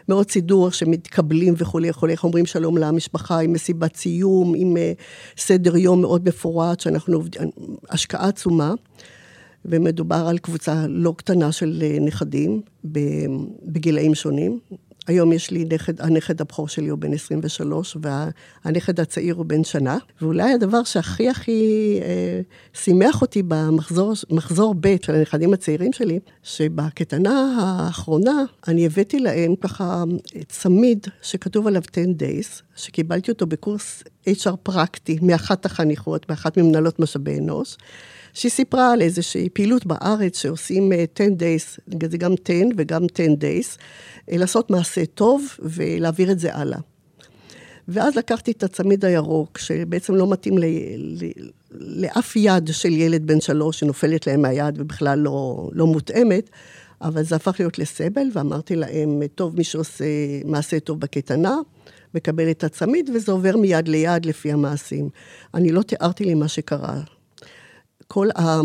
מאוד 0.09 0.31
סידור 0.31 0.71
שמתקבלים 0.71 1.53
וכולי, 1.57 1.89
וכולי, 1.89 2.13
איך 2.13 2.23
אומרים 2.23 2.45
שלום 2.45 2.77
למשפחה, 2.77 3.39
עם 3.39 3.53
מסיבת 3.53 3.95
סיום, 3.95 4.53
עם 4.57 4.77
אה, 4.77 4.93
סדר 5.37 5.77
יום 5.77 6.01
מאוד 6.01 6.27
מפורט, 6.27 6.79
שאנחנו 6.79 7.15
עובדים, 7.15 7.41
השקעה 7.89 8.27
עצומה, 8.27 8.73
ומדובר 9.65 10.27
על 10.27 10.37
קבוצה 10.37 10.85
לא 10.87 11.13
קטנה 11.17 11.51
של 11.51 11.83
אה, 11.85 11.97
נכדים 12.01 12.61
בגילאים 13.63 14.15
שונים. 14.15 14.59
היום 15.07 15.33
יש 15.33 15.51
לי 15.51 15.65
נכד, 15.73 16.01
הנכד 16.01 16.41
הבכור 16.41 16.67
שלי 16.67 16.87
הוא 16.87 16.99
בן 16.99 17.13
23, 17.13 17.97
והנכד 18.01 18.99
הצעיר 18.99 19.35
הוא 19.35 19.45
בן 19.45 19.63
שנה. 19.63 19.97
ואולי 20.21 20.53
הדבר 20.53 20.83
שהכי 20.83 21.29
הכי 21.29 21.99
אה, 22.01 22.41
שימח 22.73 23.21
אותי 23.21 23.43
במחזור 23.47 24.75
ב' 24.79 24.95
של 25.05 25.15
הנכדים 25.15 25.53
הצעירים 25.53 25.93
שלי, 25.93 26.19
שבקטנה 26.43 27.55
האחרונה 27.61 28.43
אני 28.67 28.85
הבאתי 28.85 29.19
להם 29.19 29.55
ככה 29.55 30.03
צמיד 30.49 31.07
שכתוב 31.21 31.67
עליו 31.67 31.81
10 31.91 32.01
days, 32.01 32.61
שקיבלתי 32.75 33.31
אותו 33.31 33.47
בקורס 33.47 34.03
HR 34.27 34.55
פרקטי 34.63 35.17
מאחת 35.21 35.65
החניכות, 35.65 36.29
מאחת 36.29 36.57
ממנהלות 36.57 36.99
משאבי 36.99 37.39
אנוש. 37.39 37.77
שהיא 38.33 38.51
סיפרה 38.51 38.93
על 38.93 39.01
איזושהי 39.01 39.49
פעילות 39.49 39.85
בארץ 39.85 40.41
שעושים 40.41 40.91
10 40.91 41.23
אה, 41.23 41.27
days, 41.27 41.79
זה 42.09 42.17
גם 42.17 42.33
10 42.45 42.53
וגם 42.77 43.01
10 43.13 43.23
days, 43.23 43.77
אה, 44.31 44.37
לעשות 44.37 44.71
מעשה 44.71 45.05
טוב 45.05 45.45
ולהעביר 45.59 46.31
את 46.31 46.39
זה 46.39 46.55
הלאה. 46.55 46.79
ואז 47.87 48.15
לקחתי 48.15 48.51
את 48.51 48.63
הצמיד 48.63 49.05
הירוק, 49.05 49.57
שבעצם 49.57 50.15
לא 50.15 50.31
מתאים 50.31 50.57
ל, 50.57 50.65
ל, 50.97 51.25
לאף 51.71 52.35
יד 52.35 52.69
של 52.71 52.91
ילד 52.91 53.27
בן 53.27 53.41
שלוש 53.41 53.79
שנופלת 53.79 54.27
להם 54.27 54.41
מהיד 54.41 54.81
ובכלל 54.81 55.19
לא, 55.19 55.69
לא 55.73 55.87
מותאמת, 55.87 56.49
אבל 57.01 57.23
זה 57.23 57.35
הפך 57.35 57.55
להיות 57.59 57.79
לסבל, 57.79 58.27
ואמרתי 58.33 58.75
להם, 58.75 59.21
טוב, 59.35 59.55
מי 59.55 59.63
שעושה 59.63 60.05
מעשה 60.45 60.79
טוב 60.79 60.99
בקייטנה, 60.99 61.55
מקבל 62.15 62.51
את 62.51 62.63
הצמיד, 62.63 63.09
וזה 63.15 63.31
עובר 63.31 63.57
מיד 63.57 63.87
ליד 63.87 64.25
לפי 64.25 64.51
המעשים. 64.51 65.09
אני 65.53 65.71
לא 65.71 65.81
תיארתי 65.81 66.25
לי 66.25 66.33
מה 66.33 66.47
שקרה. 66.47 67.01
כל, 68.07 68.27
ה, 68.37 68.61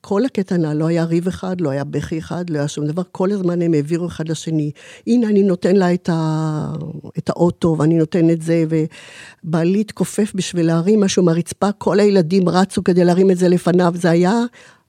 כל 0.00 0.24
הקטנה, 0.24 0.74
לא 0.74 0.86
היה 0.86 1.04
ריב 1.04 1.28
אחד, 1.28 1.60
לא 1.60 1.70
היה 1.70 1.84
בכי 1.84 2.18
אחד, 2.18 2.50
לא 2.50 2.58
היה 2.58 2.68
שום 2.68 2.86
דבר, 2.86 3.02
כל 3.12 3.32
הזמן 3.32 3.62
הם 3.62 3.74
העבירו 3.74 4.06
אחד 4.06 4.28
לשני. 4.28 4.70
הנה, 5.06 5.28
אני 5.28 5.42
נותן 5.42 5.76
לה 5.76 5.94
את, 5.94 6.08
ה, 6.12 6.72
את 7.18 7.28
האוטו, 7.28 7.76
ואני 7.78 7.98
נותן 7.98 8.30
את 8.30 8.42
זה, 8.42 8.64
ובעלי 8.68 9.80
התכופף 9.80 10.32
בשביל 10.34 10.66
להרים 10.66 11.00
משהו 11.00 11.22
מהרצפה, 11.22 11.72
כל 11.72 12.00
הילדים 12.00 12.48
רצו 12.48 12.84
כדי 12.84 13.04
להרים 13.04 13.30
את 13.30 13.38
זה 13.38 13.48
לפניו, 13.48 13.92
זה 13.96 14.10
היה... 14.10 14.44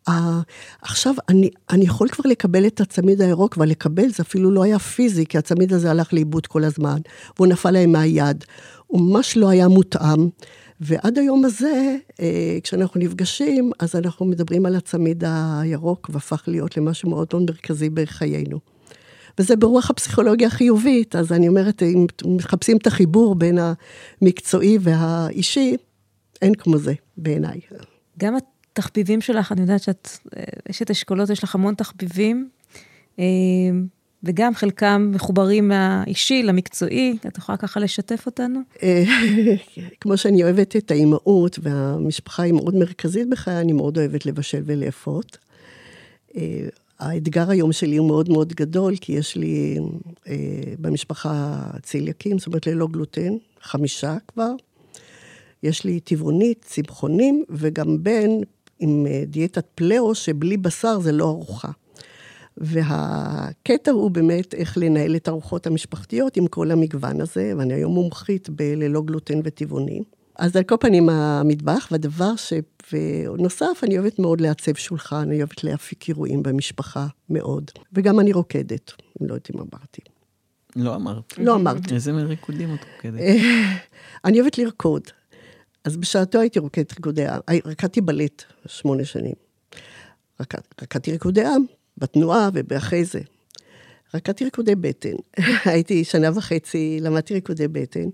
Uh, 0.10 0.12
עכשיו, 0.82 1.14
אני, 1.30 1.50
אני 1.70 1.86
יכול 1.86 2.10
כבר 2.10 2.30
לקבל 2.30 2.68
את 2.68 2.82
הצמיד 2.82 3.22
הירוק, 3.22 3.58
אבל 3.58 3.70
לקבל 3.70 4.10
זה 4.10 4.24
אפילו 4.24 4.52
לא 4.52 4.64
היה 4.64 4.80
פיזי, 4.80 5.26
כי 5.26 5.38
הצמיד 5.38 5.74
הזה 5.74 5.92
הלך 5.92 6.14
לאיבוד 6.14 6.48
כל 6.48 6.64
הזמן, 6.64 7.00
והוא 7.36 7.48
נפל 7.48 7.72
להם 7.72 7.92
מהיד. 7.92 8.44
הוא 8.88 9.02
ממש 9.02 9.38
לא 9.38 9.50
היה 9.50 9.68
מותאם. 9.68 10.30
ועד 10.82 11.18
היום 11.18 11.46
הזה, 11.46 11.96
אה, 12.20 12.58
כשאנחנו 12.64 13.00
נפגשים, 13.00 13.72
אז 13.80 13.96
אנחנו 13.96 14.26
מדברים 14.26 14.66
על 14.66 14.76
הצמיד 14.76 15.24
הירוק, 15.28 16.10
והפך 16.14 16.44
להיות 16.48 16.78
למשהו 16.78 17.10
מאוד 17.10 17.28
מאוד 17.34 17.52
מרכזי 17.52 17.90
בחיינו. 17.90 18.60
וזה 19.40 19.56
ברוח 19.56 19.90
הפסיכולוגיה 19.90 20.48
החיובית, 20.48 21.16
אז 21.16 21.32
אני 21.32 21.48
אומרת, 21.48 21.84
אם 21.84 22.06
מחפשים 22.26 22.78
את 22.78 22.88
החיבור 22.88 23.36
בין 23.36 23.58
המקצועי 24.22 24.78
והאישי, 24.82 25.76
אין 26.42 26.56
כמו 26.56 26.78
זה 26.78 26.94
בעיניי. 27.18 27.60
גם 28.20 28.36
התחביבים 28.36 29.22
שלך, 29.22 29.52
אני 29.52 29.62
יודעת 29.62 29.84
שאת, 29.84 30.10
יש 30.70 30.82
את 30.82 30.92
אשכולות, 30.92 31.30
יש 31.30 31.44
לך 31.44 31.56
המון 31.56 31.76
תחביבים, 31.76 32.50
אה, 33.20 33.24
וגם 34.24 34.56
חלקם 34.56 35.12
מחוברים 35.16 35.68
מהאישי 35.68 36.44
למקצועי, 36.44 37.18
את 37.28 37.38
יכולה 37.38 37.58
ככה 37.58 37.80
לשתף 37.80 38.26
אותנו? 38.26 38.60
אה, 38.84 39.04
כמו 40.02 40.18
שאני 40.18 40.44
אוהבת 40.44 40.76
את 40.76 40.92
האימהות, 40.92 41.60
והמשפחה 41.62 42.44
היא 42.44 42.54
מאוד 42.54 42.76
מרכזית 42.76 43.30
בחיי, 43.30 43.60
אני 43.60 43.74
מאוד 43.74 43.98
אוהבת 43.98 44.26
לבשל 44.26 44.62
ולאפות. 44.66 45.38
אה, 46.38 46.68
האתגר 47.00 47.50
היום 47.50 47.72
שלי 47.72 47.98
הוא 47.98 48.08
מאוד 48.08 48.30
מאוד 48.30 48.54
גדול, 48.54 48.96
כי 49.02 49.14
יש 49.14 49.36
לי 49.36 49.78
במשפחה 50.80 51.64
צליאקים, 51.84 52.40
זאת 52.40 52.48
אומרת 52.48 52.68
ללא 52.68 52.88
גלוטן, 52.88 53.34
חמישה 53.62 54.18
כבר. 54.28 54.52
יש 55.64 55.84
לי 55.84 56.00
טבעונית, 56.00 56.66
צמחונים, 56.68 57.44
וגם 57.50 58.04
בן 58.04 58.30
עם 58.80 59.08
אה, 59.10 59.24
דיאטת 59.26 59.66
פלאו, 59.76 60.16
שבלי 60.16 60.58
בשר 60.58 61.00
זה 61.00 61.12
לא 61.12 61.26
ארוחה. 61.26 61.72
והקטע 62.58 63.92
הוא 63.92 64.12
באמת 64.12 64.54
איך 64.54 64.78
לנהל 64.78 65.16
את 65.16 65.28
הארוחות 65.28 65.68
המשפחתיות 65.68 66.38
עם 66.38 66.48
כל 66.48 66.72
המגוון 66.72 67.22
הזה, 67.22 67.54
ואני 67.58 67.74
היום 67.74 67.94
מומחית 67.94 68.50
בללא 68.50 69.02
גלוטן 69.02 69.40
וטבעוני. 69.44 70.02
אז 70.36 70.56
על 70.56 70.64
כל 70.64 70.76
פנים 70.80 71.10
המטבח, 71.10 71.88
והדבר 71.92 72.36
ש... 72.36 72.54
ונוסף, 72.94 73.82
אני 73.84 74.00
אוהבת 74.00 74.20
מאוד 74.20 74.42
לעצב 74.42 74.76
שולחן, 74.76 75.16
אני 75.16 75.38
אוהבת 75.38 75.64
להפיק 75.64 76.10
אירועים 76.10 76.44
במשפחה, 76.44 77.08
מאוד. 77.30 77.72
וגם 77.94 78.20
אני 78.20 78.34
רוקדת, 78.34 78.92
לא 79.22 79.34
יודעת 79.34 79.50
אם 79.56 79.60
אמרתי. 79.60 80.02
לא 80.76 80.96
אמרת. 80.96 81.34
לא 81.38 81.56
אמרתי. 81.56 81.96
איזה 81.96 82.12
ריקודים 82.12 82.74
את 82.74 82.80
רוקדת? 82.96 83.22
אני 84.26 84.42
אוהבת 84.42 84.58
לרקוד. 84.58 85.02
אז 85.84 85.98
בשעתו 85.98 86.40
הייתי 86.40 86.60
רוקדת 86.60 86.94
ריקודי 86.94 87.28
עם, 87.28 87.40
רקדתי 87.66 88.02
בלט 88.02 88.44
שמונה 88.66 89.06
שנים. 89.06 89.36
רקדתי 90.82 91.12
ריקודי 91.12 91.46
עם, 91.46 91.66
בתנועה 91.98 92.50
ובאחרי 92.54 93.06
זה. 93.06 93.20
רקדתי 94.14 94.44
ריקודי 94.44 94.76
בטן. 94.76 95.16
הייתי 95.72 96.04
שנה 96.04 96.30
וחצי, 96.36 97.00
למדתי 97.02 97.34
ריקודי 97.34 97.68
בטן. 97.68 98.10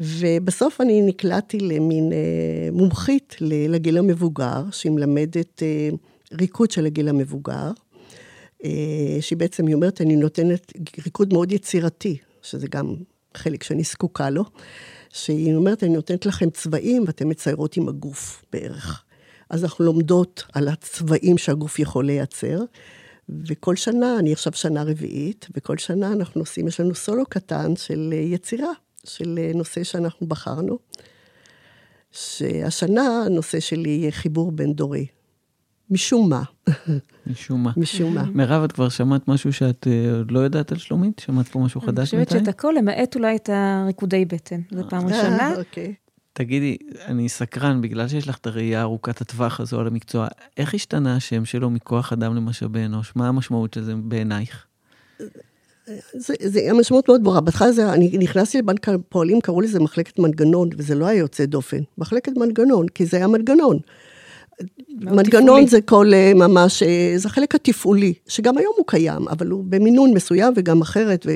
ובסוף 0.00 0.80
אני 0.80 1.02
נקלעתי 1.02 1.58
למין 1.60 2.12
אה, 2.12 2.68
מומחית 2.72 3.36
לגיל 3.40 3.98
המבוגר, 3.98 4.62
שהיא 4.70 4.92
מלמדת 4.92 5.62
אה, 5.62 5.88
ריקוד 6.32 6.70
של 6.70 6.86
הגיל 6.86 7.08
המבוגר, 7.08 7.70
אה, 8.64 9.16
שהיא 9.20 9.36
בעצם, 9.36 9.66
היא 9.66 9.74
אומרת, 9.74 10.00
אני 10.00 10.16
נותנת 10.16 10.72
ריקוד 11.04 11.32
מאוד 11.32 11.52
יצירתי, 11.52 12.16
שזה 12.42 12.66
גם 12.70 12.94
חלק 13.34 13.62
שאני 13.62 13.82
זקוקה 13.82 14.30
לו. 14.30 14.44
שהיא 15.10 15.54
אומרת, 15.54 15.82
אני 15.84 15.92
נותנת 15.92 16.26
לכם 16.26 16.50
צבעים 16.50 17.04
ואתן 17.06 17.28
מציירות 17.28 17.76
עם 17.76 17.88
הגוף 17.88 18.44
בערך. 18.52 19.04
אז 19.50 19.64
אנחנו 19.64 19.84
לומדות 19.84 20.44
על 20.52 20.68
הצבעים 20.68 21.38
שהגוף 21.38 21.78
יכול 21.78 22.06
לייצר, 22.06 22.58
וכל 23.28 23.76
שנה, 23.76 24.18
אני 24.18 24.32
עכשיו 24.32 24.52
שנה 24.52 24.82
רביעית, 24.82 25.46
וכל 25.56 25.78
שנה 25.78 26.12
אנחנו 26.12 26.40
עושים, 26.40 26.68
יש 26.68 26.80
לנו 26.80 26.94
סולו 26.94 27.26
קטן 27.26 27.76
של 27.76 28.12
יצירה, 28.16 28.72
של 29.04 29.38
נושא 29.54 29.84
שאנחנו 29.84 30.26
בחרנו. 30.26 30.78
שהשנה 32.12 33.22
הנושא 33.26 33.60
שלי 33.60 33.90
יהיה 33.90 34.10
חיבור 34.10 34.52
בין 34.52 34.72
דורי. 34.72 35.06
משום 35.90 36.30
מה. 36.30 36.42
משום 37.26 37.62
מה. 37.62 37.72
משום 37.76 38.14
מה. 38.14 38.22
מירב, 38.22 38.62
את 38.64 38.72
כבר 38.72 38.88
שמעת 38.88 39.28
משהו 39.28 39.52
שאת 39.52 39.86
uh, 39.86 40.32
לא 40.32 40.40
יודעת 40.40 40.72
על 40.72 40.78
שלומית? 40.78 41.18
שמעת 41.18 41.48
פה 41.48 41.58
משהו 41.58 41.80
חדש 41.80 42.14
בינתיים? 42.14 42.20
אני 42.20 42.26
חושבת 42.26 42.40
שאת 42.40 42.48
הכל, 42.48 42.74
למעט 42.78 43.16
אולי 43.16 43.36
את 43.36 43.50
הריקודי 43.52 44.24
בטן. 44.24 44.60
זו 44.70 44.82
פעם 44.88 45.08
אה, 45.08 45.16
ראשונה. 45.16 45.54
אוקיי. 45.56 45.94
תגידי, 46.38 46.76
אני 47.06 47.28
סקרן, 47.28 47.80
בגלל 47.80 48.08
שיש 48.08 48.28
לך 48.28 48.36
את 48.36 48.46
הראייה 48.46 48.82
ארוכת 48.82 49.20
הטווח 49.20 49.60
הזו 49.60 49.80
על 49.80 49.86
המקצוע, 49.86 50.28
איך 50.56 50.74
השתנה 50.74 51.16
השם 51.16 51.44
שלו 51.44 51.70
מכוח 51.70 52.12
אדם 52.12 52.36
למשאבי 52.36 52.84
אנוש? 52.84 53.12
מה 53.16 53.28
המשמעות 53.28 53.74
של 53.74 53.82
זה 53.82 53.94
בעינייך? 53.94 54.66
זה, 56.12 56.34
זה 56.44 56.60
המשמעות 56.70 57.08
מאוד 57.08 57.24
ברורה. 57.24 57.40
בהתחלה 57.40 57.72
זה, 57.72 57.92
אני 57.92 58.18
נכנסתי 58.18 58.58
לבנק 58.58 58.88
הפועלים, 58.88 59.40
קראו 59.40 59.60
לזה 59.60 59.80
מחלקת 59.80 60.18
מנגנון, 60.18 60.68
וזה 60.76 60.94
לא 60.94 61.06
היה 61.06 61.18
יוצא 61.18 61.44
דופן. 61.44 61.80
מחלקת 61.98 62.32
מנגנון, 62.36 62.88
כי 62.88 63.06
זה 63.06 63.16
היה 63.16 63.26
מנגנון. 63.26 63.78
מנגנון 65.00 65.66
זה 65.66 65.80
כל 65.80 66.10
אה, 66.14 66.32
ממש, 66.34 66.82
אה, 66.82 67.12
זה 67.16 67.28
החלק 67.28 67.54
התפעולי, 67.54 68.14
שגם 68.28 68.58
היום 68.58 68.72
הוא 68.76 68.84
קיים, 68.86 69.28
אבל 69.28 69.46
הוא 69.46 69.64
במינון 69.68 70.14
מסוים 70.14 70.52
וגם 70.56 70.80
אחרת, 70.80 71.26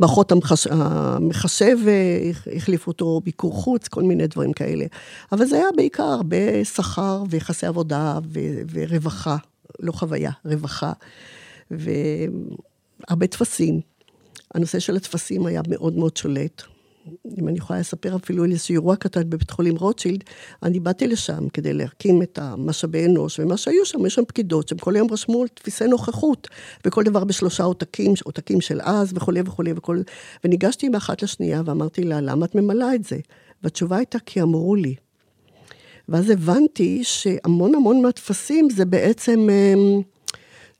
ומערכות 0.00 0.32
המחשב 0.70 1.78
אה, 1.86 2.30
החליפו 2.56 2.90
אותו 2.90 3.20
ביקור 3.24 3.52
חוץ, 3.52 3.88
כל 3.88 4.02
מיני 4.02 4.26
דברים 4.26 4.52
כאלה. 4.52 4.86
אבל 5.32 5.46
זה 5.46 5.56
היה 5.56 5.68
בעיקר 5.76 6.02
הרבה 6.02 6.64
שכר 6.64 7.22
ויחסי 7.30 7.66
עבודה 7.66 8.18
ורווחה, 8.72 9.36
לא 9.80 9.92
חוויה, 9.92 10.30
רווחה, 10.44 10.92
והרבה 11.70 13.26
טפסים. 13.26 13.80
הנושא 14.54 14.78
של 14.78 14.96
הטפסים 14.96 15.46
היה 15.46 15.62
מאוד 15.68 15.96
מאוד 15.96 16.16
שולט. 16.16 16.62
אם 17.38 17.48
אני 17.48 17.58
יכולה 17.58 17.80
לספר 17.80 18.16
אפילו 18.16 18.44
על 18.44 18.50
איזשהו 18.50 18.72
אירוע 18.72 18.96
קטן 18.96 19.30
בבית 19.30 19.50
חולים 19.50 19.76
רוטשילד, 19.76 20.24
אני 20.62 20.80
באתי 20.80 21.06
לשם 21.06 21.48
כדי 21.48 21.72
להקים 21.72 22.22
את 22.22 22.38
המשאבי 22.38 23.06
אנוש, 23.06 23.38
ומה 23.38 23.56
שהיו 23.56 23.86
שם, 23.86 24.06
יש 24.06 24.14
שם 24.14 24.24
פקידות 24.24 24.68
שהם 24.68 24.78
כל 24.78 24.94
היום 24.94 25.08
רשמו 25.10 25.42
על 25.42 25.48
תפיסי 25.48 25.84
נוכחות, 25.84 26.48
וכל 26.86 27.04
דבר 27.04 27.24
בשלושה 27.24 27.64
עותקים, 27.64 28.14
עותקים 28.24 28.60
של 28.60 28.80
אז 28.80 29.12
וכולי 29.14 29.40
וכולי 29.46 29.72
וכל... 29.76 30.02
וניגשתי 30.44 30.88
מאחת 30.88 31.22
לשנייה 31.22 31.62
ואמרתי 31.64 32.04
לה, 32.04 32.20
למה 32.20 32.46
את 32.46 32.54
ממלאה 32.54 32.94
את 32.94 33.04
זה? 33.04 33.16
והתשובה 33.62 33.96
הייתה, 33.96 34.18
כי 34.26 34.42
אמרו 34.42 34.74
לי. 34.74 34.94
ואז 36.08 36.30
הבנתי 36.30 37.00
שהמון 37.04 37.74
המון 37.74 38.02
מהטפסים 38.02 38.70
זה 38.70 38.84
בעצם, 38.84 39.48
אמ, 39.50 40.02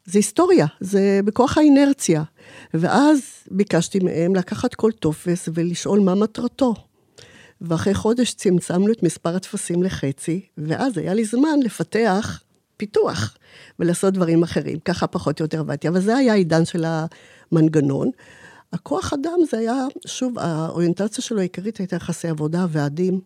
זה 0.04 0.18
היסטוריה, 0.18 0.66
זה 0.80 1.20
בכוח 1.24 1.58
האינרציה. 1.58 2.22
ואז 2.74 3.20
ביקשתי 3.50 3.98
מהם 3.98 4.35
לקחת 4.35 4.74
כל 4.74 4.92
טופס 4.92 5.48
ולשאול 5.54 6.00
מה 6.00 6.14
מטרתו. 6.14 6.74
ואחרי 7.61 7.94
חודש 7.94 8.35
צמצמנו 8.35 8.92
את 8.92 9.02
מספר 9.02 9.37
הטפסים 9.37 9.83
לחצי, 9.83 10.46
ואז 10.59 10.98
היה 10.98 11.14
לי 11.14 11.24
זמן 11.24 11.61
לפתח 11.64 12.42
פיתוח 12.76 13.37
ולעשות 13.78 14.14
דברים 14.14 14.42
אחרים. 14.42 14.78
ככה 14.78 15.07
פחות 15.07 15.40
או 15.40 15.44
יותר 15.44 15.61
עבדתי, 15.61 15.88
אבל 15.88 16.00
זה 16.00 16.16
היה 16.16 16.33
העידן 16.33 16.64
של 16.64 16.85
המנגנון. 16.85 18.11
הכוח 18.72 19.12
אדם 19.12 19.38
זה 19.50 19.59
היה, 19.59 19.87
שוב, 20.07 20.38
האוריינטציה 20.38 21.24
שלו 21.24 21.38
העיקרית 21.38 21.78
הייתה 21.78 21.96
יחסי 21.96 22.28
עבודה, 22.28 22.66
ועדים. 22.70 23.20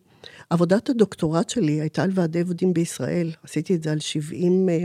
עבודת 0.50 0.90
הדוקטורט 0.90 1.48
שלי 1.48 1.80
הייתה 1.80 2.02
על 2.02 2.10
ועדי 2.14 2.40
עבודים 2.40 2.74
בישראל. 2.74 3.30
עשיתי 3.42 3.74
את 3.74 3.82
זה 3.82 3.92
על 3.92 4.00
70 4.00 4.68
אה, 4.68 4.84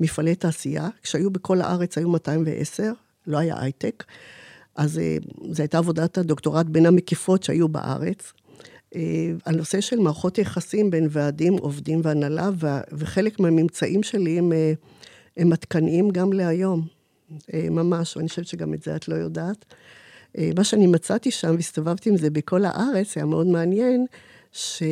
מפעלי 0.00 0.34
תעשייה, 0.34 0.88
כשהיו 1.02 1.30
בכל 1.30 1.60
הארץ 1.60 1.98
היו 1.98 2.08
210, 2.08 2.92
לא 3.26 3.38
היה 3.38 3.60
הייטק. 3.60 4.04
אז 4.76 4.98
אה, 4.98 5.16
זו 5.50 5.62
הייתה 5.62 5.78
עבודת 5.78 6.18
הדוקטורט 6.18 6.66
בין 6.66 6.86
המקיפות 6.86 7.42
שהיו 7.42 7.68
בארץ. 7.68 8.32
הנושא 9.46 9.76
אה, 9.76 9.82
של 9.82 9.98
מערכות 9.98 10.38
יחסים 10.38 10.90
בין 10.90 11.08
ועדים, 11.10 11.52
עובדים 11.52 12.00
והנהלה, 12.04 12.50
וחלק 12.92 13.40
מהממצאים 13.40 14.02
שלי 14.02 14.38
הם, 14.38 14.52
אה, 14.52 14.72
הם 15.36 15.52
עדכניים 15.52 16.10
גם 16.10 16.32
להיום. 16.32 16.86
ממש, 17.54 18.16
ואני 18.16 18.28
חושבת 18.28 18.46
שגם 18.46 18.74
את 18.74 18.82
זה 18.82 18.96
את 18.96 19.08
לא 19.08 19.14
יודעת. 19.14 19.64
מה 20.56 20.64
שאני 20.64 20.86
מצאתי 20.86 21.30
שם, 21.30 21.54
והסתובבתי 21.56 22.10
עם 22.10 22.16
זה 22.16 22.30
בכל 22.30 22.64
הארץ, 22.64 23.16
היה 23.16 23.26
מאוד 23.26 23.46
מעניין, 23.46 24.06
ש... 24.52 24.82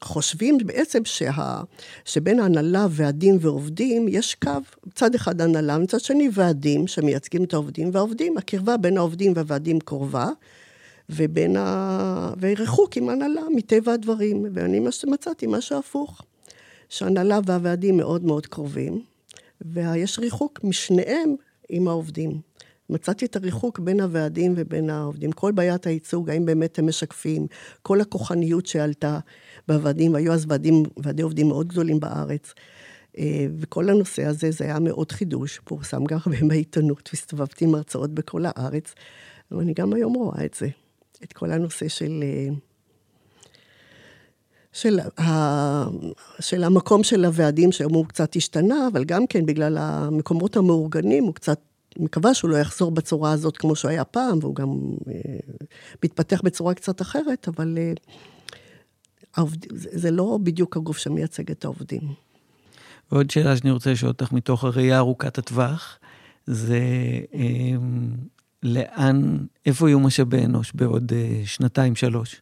חושבים 0.00 0.58
בעצם 0.66 1.04
שה, 1.04 1.60
שבין 2.04 2.40
ההנהלה, 2.40 2.86
ועדים 2.90 3.36
ועובדים, 3.40 4.06
יש 4.08 4.34
קו, 4.34 4.50
מצד 4.86 5.14
אחד 5.14 5.40
הנהלה, 5.40 5.78
מצד 5.78 6.00
שני 6.00 6.28
ועדים 6.32 6.86
שמייצגים 6.86 7.44
את 7.44 7.54
העובדים, 7.54 7.90
והעובדים, 7.92 8.38
הקרבה 8.38 8.76
בין 8.76 8.96
העובדים 8.96 9.32
והוועדים 9.36 9.80
קרובה, 9.80 10.28
ובין 11.10 11.56
ה... 11.56 12.32
וריחוק 12.40 12.96
עם 12.96 13.08
הנהלה, 13.08 13.42
מטבע 13.54 13.92
הדברים. 13.92 14.46
ואני 14.54 14.80
מצאתי 15.06 15.46
משהו 15.46 15.78
הפוך, 15.78 16.22
שהנהלה 16.88 17.38
והוועדים 17.46 17.96
מאוד 17.96 18.24
מאוד 18.24 18.46
קרובים, 18.46 19.02
ויש 19.60 20.18
ריחוק 20.18 20.60
משניהם 20.64 21.34
עם 21.68 21.88
העובדים. 21.88 22.40
מצאתי 22.90 23.24
את 23.24 23.36
הריחוק 23.36 23.78
בין 23.78 24.00
הוועדים 24.00 24.54
ובין 24.56 24.90
העובדים. 24.90 25.32
כל 25.32 25.52
בעיית 25.52 25.86
הייצוג, 25.86 26.30
האם 26.30 26.46
באמת 26.46 26.78
הם 26.78 26.86
משקפים, 26.86 27.46
כל 27.82 28.00
הכוחניות 28.00 28.66
שעלתה 28.66 29.18
בוועדים, 29.68 30.14
והיו 30.14 30.32
אז 30.32 30.44
ועדים, 30.48 30.82
ועדי 30.96 31.22
עובדים 31.22 31.48
מאוד 31.48 31.68
גדולים 31.68 32.00
בארץ. 32.00 32.54
אה, 33.18 33.46
וכל 33.58 33.88
הנושא 33.88 34.24
הזה, 34.24 34.50
זה 34.50 34.64
היה 34.64 34.78
מאוד 34.78 35.12
חידוש, 35.12 35.60
פורסם 35.64 36.04
גם 36.04 36.18
הרבה 36.26 36.38
בעיתונות, 36.48 37.10
והסתובבתי 37.12 37.64
עם 37.64 37.74
הרצאות 37.74 38.14
בכל 38.14 38.44
הארץ, 38.46 38.94
ואני 39.50 39.74
גם 39.74 39.92
היום 39.92 40.14
רואה 40.14 40.44
את 40.44 40.54
זה, 40.54 40.68
את 41.24 41.32
כל 41.32 41.50
הנושא 41.50 41.88
של... 41.88 42.20
אה, 42.22 42.54
של, 44.72 45.00
ה, 45.20 45.84
של 46.40 46.64
המקום 46.64 47.04
של 47.04 47.24
הוועדים, 47.24 47.72
שהיום 47.72 47.94
הוא 47.94 48.06
קצת 48.06 48.36
השתנה, 48.36 48.88
אבל 48.92 49.04
גם 49.04 49.26
כן 49.26 49.46
בגלל 49.46 49.78
המקומות 49.78 50.56
המאורגנים, 50.56 51.24
הוא 51.24 51.34
קצת, 51.34 51.60
מקווה 51.98 52.34
שהוא 52.34 52.50
לא 52.50 52.56
יחזור 52.56 52.90
בצורה 52.90 53.32
הזאת 53.32 53.56
כמו 53.56 53.76
שהוא 53.76 53.90
היה 53.90 54.04
פעם, 54.04 54.38
והוא 54.40 54.54
גם 54.54 54.68
אה, 55.08 55.14
מתפתח 56.04 56.40
בצורה 56.44 56.74
קצת 56.74 57.02
אחרת, 57.02 57.48
אבל 57.48 57.78
אה, 57.78 57.92
העובד, 59.36 59.72
זה, 59.72 59.88
זה 59.92 60.10
לא 60.10 60.38
בדיוק 60.42 60.76
הגוף 60.76 60.98
שמייצג 60.98 61.50
את 61.50 61.64
העובדים. 61.64 62.00
ועוד 63.12 63.30
שאלה 63.30 63.56
שאני 63.56 63.70
רוצה 63.70 63.92
לשאול 63.92 64.10
אותך 64.10 64.32
מתוך 64.32 64.64
הראייה 64.64 64.98
ארוכת 64.98 65.38
הטווח, 65.38 65.98
זה 66.46 66.80
אה, 67.34 67.76
לאן, 68.62 69.38
איפה 69.66 69.88
יהיו 69.88 70.00
משאבי 70.00 70.44
אנוש 70.44 70.72
בעוד 70.74 71.12
אה, 71.12 71.42
שנתיים, 71.44 71.96
שלוש? 71.96 72.40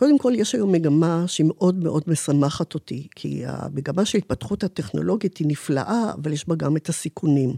אמ, 0.00 0.06
קודם 0.06 0.18
כל, 0.18 0.32
יש 0.36 0.54
היום 0.54 0.72
מגמה 0.72 1.24
שהיא 1.26 1.46
מאוד 1.48 1.84
מאוד 1.84 2.02
משמחת 2.06 2.74
אותי, 2.74 3.08
כי 3.14 3.42
המגמה 3.46 4.04
של 4.04 4.18
התפתחות 4.18 4.64
הטכנולוגית 4.64 5.36
היא 5.36 5.46
נפלאה, 5.46 6.12
אבל 6.14 6.32
יש 6.32 6.48
בה 6.48 6.54
גם 6.54 6.76
את 6.76 6.88
הסיכונים. 6.88 7.54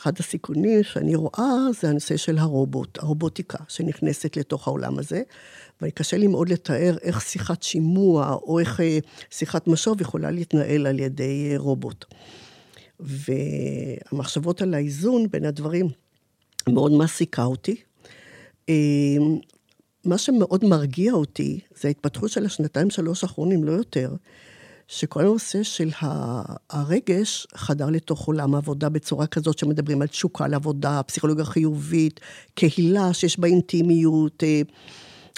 אחד 0.00 0.12
הסיכונים 0.18 0.82
שאני 0.82 1.14
רואה 1.14 1.56
זה 1.80 1.88
הנושא 1.88 2.16
של 2.16 2.38
הרובוט, 2.38 2.98
הרובוטיקה 2.98 3.58
שנכנסת 3.68 4.36
לתוך 4.36 4.68
העולם 4.68 4.98
הזה, 4.98 5.22
וקשה 5.82 6.16
לי 6.16 6.26
מאוד 6.26 6.48
לתאר 6.48 6.96
איך 7.02 7.20
שיחת 7.20 7.62
שימוע 7.62 8.36
או 8.42 8.58
איך 8.58 8.80
אה, 8.80 8.98
שיחת 9.30 9.66
משוב 9.66 10.00
יכולה 10.00 10.30
להתנהל 10.30 10.86
על 10.86 10.98
ידי 10.98 11.48
אה, 11.52 11.58
רובוט. 11.58 12.04
והמחשבות 13.00 14.62
על 14.62 14.74
האיזון 14.74 15.26
בין 15.30 15.44
הדברים 15.44 15.88
מאוד 16.68 16.92
מעסיקה 16.92 17.44
אותי. 17.44 17.76
מה 20.04 20.18
שמאוד 20.18 20.64
מרגיע 20.64 21.12
אותי, 21.12 21.60
זה 21.80 21.88
ההתפתחות 21.88 22.30
של 22.30 22.46
השנתיים, 22.46 22.90
שלוש 22.90 23.22
האחרונים, 23.22 23.64
לא 23.64 23.72
יותר, 23.72 24.14
שכל 24.88 25.20
הנושא 25.20 25.62
של 25.62 25.90
הרגש 26.70 27.46
חדר 27.54 27.90
לתוך 27.90 28.26
עולם 28.26 28.54
העבודה 28.54 28.88
בצורה 28.88 29.26
כזאת 29.26 29.58
שמדברים 29.58 30.02
על 30.02 30.08
תשוקה 30.08 30.48
לעבודה, 30.48 31.02
פסיכולוגיה 31.02 31.44
חיובית, 31.44 32.20
קהילה 32.54 33.12
שיש 33.12 33.38
בה 33.38 33.48
אינטימיות, 33.48 34.42
אה, 34.44 34.62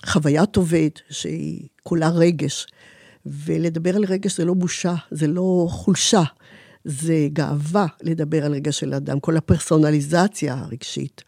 חוויית 0.06 0.56
עובד 0.56 0.90
שהיא 1.10 1.68
כולה 1.82 2.08
רגש. 2.08 2.66
ולדבר 3.26 3.96
על 3.96 4.04
רגש 4.04 4.36
זה 4.36 4.44
לא 4.44 4.54
בושה, 4.54 4.94
זה 5.10 5.26
לא 5.26 5.66
חולשה, 5.70 6.22
זה 6.84 7.28
גאווה 7.32 7.86
לדבר 8.02 8.44
על 8.44 8.52
רגש 8.52 8.78
של 8.78 8.94
אדם, 8.94 9.20
כל 9.20 9.36
הפרסונליזציה 9.36 10.54
הרגשית. 10.54 11.24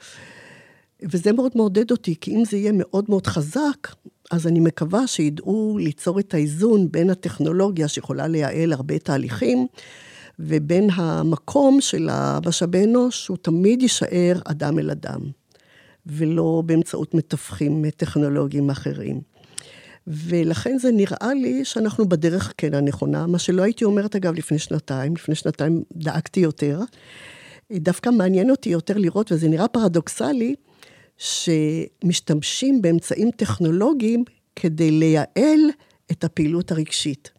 וזה 1.11 1.33
מאוד 1.33 1.53
מעודד 1.55 1.91
אותי, 1.91 2.15
כי 2.21 2.31
אם 2.31 2.45
זה 2.45 2.57
יהיה 2.57 2.73
מאוד 2.75 3.05
מאוד 3.09 3.27
חזק, 3.27 3.89
אז 4.31 4.47
אני 4.47 4.61
מקווה 4.61 5.07
שידעו 5.07 5.79
ליצור 5.81 6.21
את 6.21 6.35
האיזון 6.35 6.89
בין 6.91 7.11
הטכנולוגיה 7.11 7.89
שיכולה 7.89 8.27
לייעל 8.27 8.73
הרבה 8.73 8.99
תהליכים, 8.99 9.67
ובין 10.39 10.91
המקום 10.93 11.81
של 11.81 12.09
המשאבי 12.13 12.85
אנוש, 12.85 13.25
שהוא 13.25 13.37
תמיד 13.43 13.83
יישאר 13.83 14.39
אדם 14.45 14.79
אל 14.79 14.91
אדם, 14.91 15.21
ולא 16.07 16.63
באמצעות 16.67 17.15
מתווכים 17.15 17.91
טכנולוגיים 17.91 18.71
אחרים. 18.71 19.21
ולכן 20.07 20.79
זה 20.79 20.93
נראה 20.93 21.35
לי 21.35 21.65
שאנחנו 21.65 22.09
בדרך 22.09 22.53
כן 22.57 22.75
הנכונה, 22.75 23.27
מה 23.27 23.39
שלא 23.39 23.63
הייתי 23.63 23.85
אומרת 23.85 24.17
אגב 24.17 24.35
לפני 24.35 24.59
שנתיים, 24.59 25.15
לפני 25.15 25.35
שנתיים 25.35 25.83
דאגתי 25.93 26.41
יותר. 26.41 26.81
דווקא 27.73 28.11
מעניין 28.11 28.51
אותי 28.51 28.71
יותר 28.71 28.99
לראות, 28.99 29.33
וזה 29.33 29.49
נראה 29.49 29.69
פרדוקסלי, 29.69 30.55
שמשתמשים 31.17 32.83
באמצעים 32.83 33.31
טכנולוגיים 33.37 34.25
כדי 34.57 34.91
לייעל 34.91 35.71
את 36.11 36.25
הפעילות 36.25 36.73
הרגשית. 36.73 37.31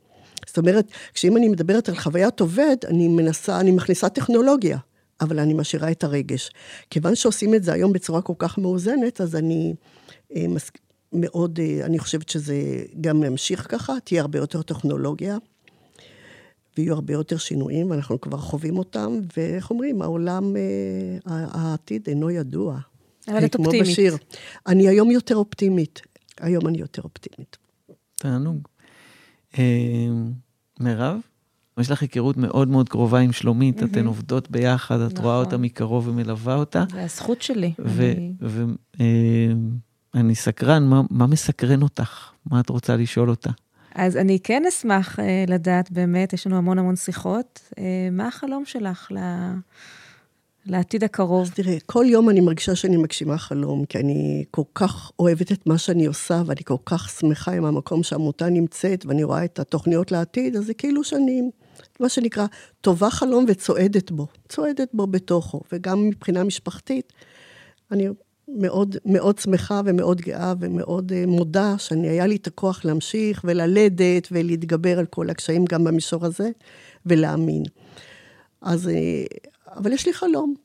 זאת 0.48 0.58
אומרת, 0.58 0.92
כשאם 1.14 1.38
אני 1.38 1.50
מדברת 1.50 1.90
על 1.90 1.96
חוויית 1.96 2.40
עובד, 2.40 2.78
אני 2.88 3.08
מנסה, 3.08 3.60
אני 3.60 3.72
מכניסה 3.72 4.10
טכנולוגיה, 4.10 4.78
אבל 5.22 5.40
אני 5.40 5.54
משאירה 5.54 5.92
את 5.92 6.04
הרגש. 6.04 6.52
כיוון 6.90 7.16
שעושים 7.16 7.56
את 7.56 7.64
זה 7.64 7.74
היום 7.74 7.94
בצורה 7.94 8.22
כל 8.22 8.34
כך 8.38 8.58
מאוזנת, 8.58 9.22
אז 9.22 9.36
אני 9.36 9.74
אה, 10.36 10.46
מאוד, 11.14 11.60
אה, 11.60 11.86
אני 11.86 12.00
חושבת 12.00 12.30
שזה 12.30 12.56
גם 13.02 13.24
ימשיך 13.24 13.68
ככה, 13.70 13.94
תהיה 14.04 14.22
הרבה 14.22 14.40
יותר 14.40 14.62
טכנולוגיה, 14.62 15.38
ויהיו 16.78 16.94
הרבה 16.94 17.14
יותר 17.14 17.38
שינויים, 17.38 17.92
ואנחנו 17.92 18.22
כבר 18.22 18.38
חווים 18.38 18.78
אותם, 18.78 19.20
ואיך 19.38 19.72
אומרים, 19.72 20.02
העולם, 20.02 20.56
אה, 20.56 21.46
העתיד 21.52 22.08
אינו 22.08 22.30
ידוע. 22.30 22.80
אבל 23.28 23.46
את 23.46 23.56
אופטימית. 23.56 23.84
כמו 23.84 23.92
בשיר. 23.92 24.18
אני 24.68 24.88
היום 24.88 25.12
יותר 25.12 25.36
אופטימית. 25.36 26.02
היום 26.40 26.68
אני 26.68 26.78
יותר 26.78 27.02
אופטימית. 27.02 27.58
תענוג. 28.16 28.68
אה, 29.58 29.64
מירב, 30.80 31.18
יש 31.80 31.92
לך 31.92 32.02
היכרות 32.02 32.38
מאוד 32.38 32.68
מאוד 32.68 32.90
קרובה 32.90 33.20
עם 33.20 33.32
שלומית, 33.32 33.84
אתן 33.84 34.06
עובדות 34.06 34.52
ביחד, 34.52 35.00
את 35.00 35.18
רואה 35.18 35.36
אותה 35.36 35.50
נכון. 35.50 35.62
מקרוב 35.62 36.08
ומלווה 36.08 36.56
אותה. 36.56 36.84
זה 36.92 37.04
הזכות 37.04 37.42
שלי. 37.42 37.74
ואני 37.80 38.34
אה, 40.16 40.36
סקרן, 40.36 40.90
מה 41.10 41.28
מסקרן 41.28 41.82
אותך? 41.82 42.32
מה 42.46 42.60
את 42.60 42.70
רוצה 42.70 42.96
לשאול 42.96 43.30
אותה? 43.30 43.50
אז 43.96 44.18
אני 44.18 44.40
כן 44.44 44.64
אשמח 44.70 45.20
אה, 45.20 45.46
לדעת 45.48 45.92
באמת, 45.92 46.34
יש 46.34 46.48
לנו 46.48 46.58
המון 46.58 46.80
המון 46.80 46.96
שיחות, 46.96 47.72
מה 48.12 48.28
החלום 48.28 48.66
שלך 48.66 49.12
לעתיד 50.66 51.04
הקרוב? 51.04 51.42
אז 51.42 51.52
תראי, 51.52 51.80
כל 51.86 52.06
יום 52.08 52.30
אני 52.30 52.42
מרגישה 52.42 52.76
שאני 52.76 52.98
מגשימה 52.98 53.38
חלום, 53.38 53.86
כי 53.86 53.98
אני 53.98 54.44
כל 54.52 54.62
כך 54.76 55.12
אוהבת 55.20 55.52
את 55.52 55.68
מה 55.68 55.78
שאני 55.78 56.06
עושה, 56.06 56.42
ואני 56.46 56.64
כל 56.64 56.78
כך 56.86 57.10
שמחה 57.10 57.52
עם 57.52 57.66
המקום 57.66 58.04
שהעמותה 58.04 58.50
נמצאת, 58.50 59.06
ואני 59.06 59.24
רואה 59.24 59.46
את 59.46 59.60
התוכניות 59.60 60.12
לעתיד, 60.12 60.56
אז 60.56 60.66
זה 60.66 60.74
כאילו 60.74 61.04
שאני, 61.04 61.42
מה 62.00 62.10
שנקרא, 62.10 62.46
טובה 62.82 63.10
חלום 63.10 63.46
וצועדת 63.48 64.12
בו, 64.12 64.28
צועדת 64.50 64.90
בו 64.94 65.08
בתוכו, 65.08 65.62
וגם 65.72 66.08
מבחינה 66.08 66.44
משפחתית, 66.44 67.14
אני 67.92 68.08
מאוד, 68.48 68.96
מאוד 69.06 69.38
שמחה 69.38 69.82
ומאוד 69.86 70.22
גאה 70.22 70.54
ומאוד 70.60 71.12
uh, 71.12 71.30
מודה 71.30 71.76
שאני, 71.78 72.10
היה 72.10 72.28
לי 72.28 72.36
את 72.36 72.48
הכוח 72.48 72.86
להמשיך 72.86 73.42
וללדת 73.44 74.28
ולהתגבר 74.32 75.00
על 75.00 75.06
כל 75.06 75.30
הקשיים 75.30 75.66
גם 75.66 75.84
במישור 75.84 76.26
הזה, 76.26 76.50
ולהאמין. 77.06 77.64
אז 78.62 78.88
uh, 78.88 79.50
אבל 79.76 79.94
יש 79.94 80.06
לי 80.06 80.14
חלום. 80.14 80.56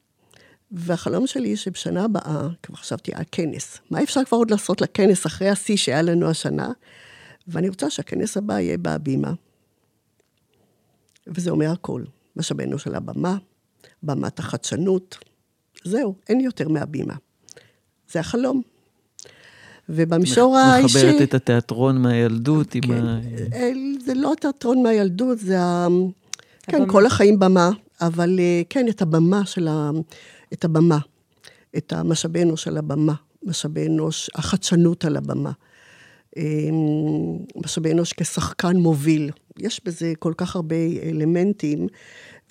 והחלום 0.72 1.26
שלי 1.26 1.56
שבשנה 1.56 2.04
הבאה, 2.04 2.48
כבר 2.62 2.76
חשבתי 2.76 3.12
על 3.14 3.24
כנס. 3.32 3.78
מה 3.90 4.02
אפשר 4.02 4.24
כבר 4.24 4.38
עוד 4.38 4.50
לעשות 4.50 4.80
לכנס 4.80 5.26
אחרי 5.26 5.48
השיא 5.48 5.76
שהיה 5.76 6.02
לנו 6.02 6.30
השנה? 6.30 6.72
ואני 7.48 7.68
רוצה 7.68 7.90
שהכנס 7.90 8.36
הבא 8.36 8.60
יהיה 8.60 8.78
בהבימה. 8.78 9.32
וזה 11.26 11.50
אומר 11.50 11.70
הכל. 11.70 12.02
משאבינו 12.36 12.78
של 12.78 12.94
הבמה, 12.94 13.36
במת 14.02 14.38
החדשנות. 14.38 15.18
זהו, 15.84 16.14
אין 16.28 16.40
יותר 16.40 16.68
מהבימה. 16.68 17.14
זה 18.12 18.20
החלום. 18.20 18.62
ובמישור 19.88 20.56
האישי... 20.56 20.98
מחברת 20.98 21.22
את 21.22 21.34
התיאטרון 21.34 22.02
מהילדות 22.02 22.74
עם 22.74 22.82
כן, 22.82 23.04
ה... 23.04 23.20
זה 24.04 24.14
לא 24.14 24.32
התיאטרון 24.32 24.82
מהילדות, 24.82 25.38
זה 25.38 25.60
ה... 25.60 25.86
כן, 26.62 26.88
כל 26.88 27.06
החיים 27.06 27.38
במה, 27.38 27.70
אבל 28.00 28.38
אה, 28.40 28.62
כן, 28.70 28.88
את 28.88 29.02
הבמה 29.02 29.46
של 29.46 29.68
ה... 29.68 29.90
את 30.52 30.64
הבמה, 30.64 30.98
את 31.76 31.92
המשאבי 31.92 32.42
אנוש 32.42 32.68
על 32.68 32.76
הבמה, 32.76 33.14
משאבי 33.42 33.86
אנוש, 33.86 34.30
החדשנות 34.34 35.04
על 35.04 35.16
הבמה. 35.16 35.52
אמ, 36.36 36.42
משאבי 37.56 37.92
אנוש 37.92 38.12
כשחקן 38.12 38.76
מוביל. 38.76 39.30
יש 39.58 39.80
בזה 39.84 40.12
כל 40.18 40.32
כך 40.36 40.56
הרבה 40.56 40.76
אלמנטים, 41.02 41.86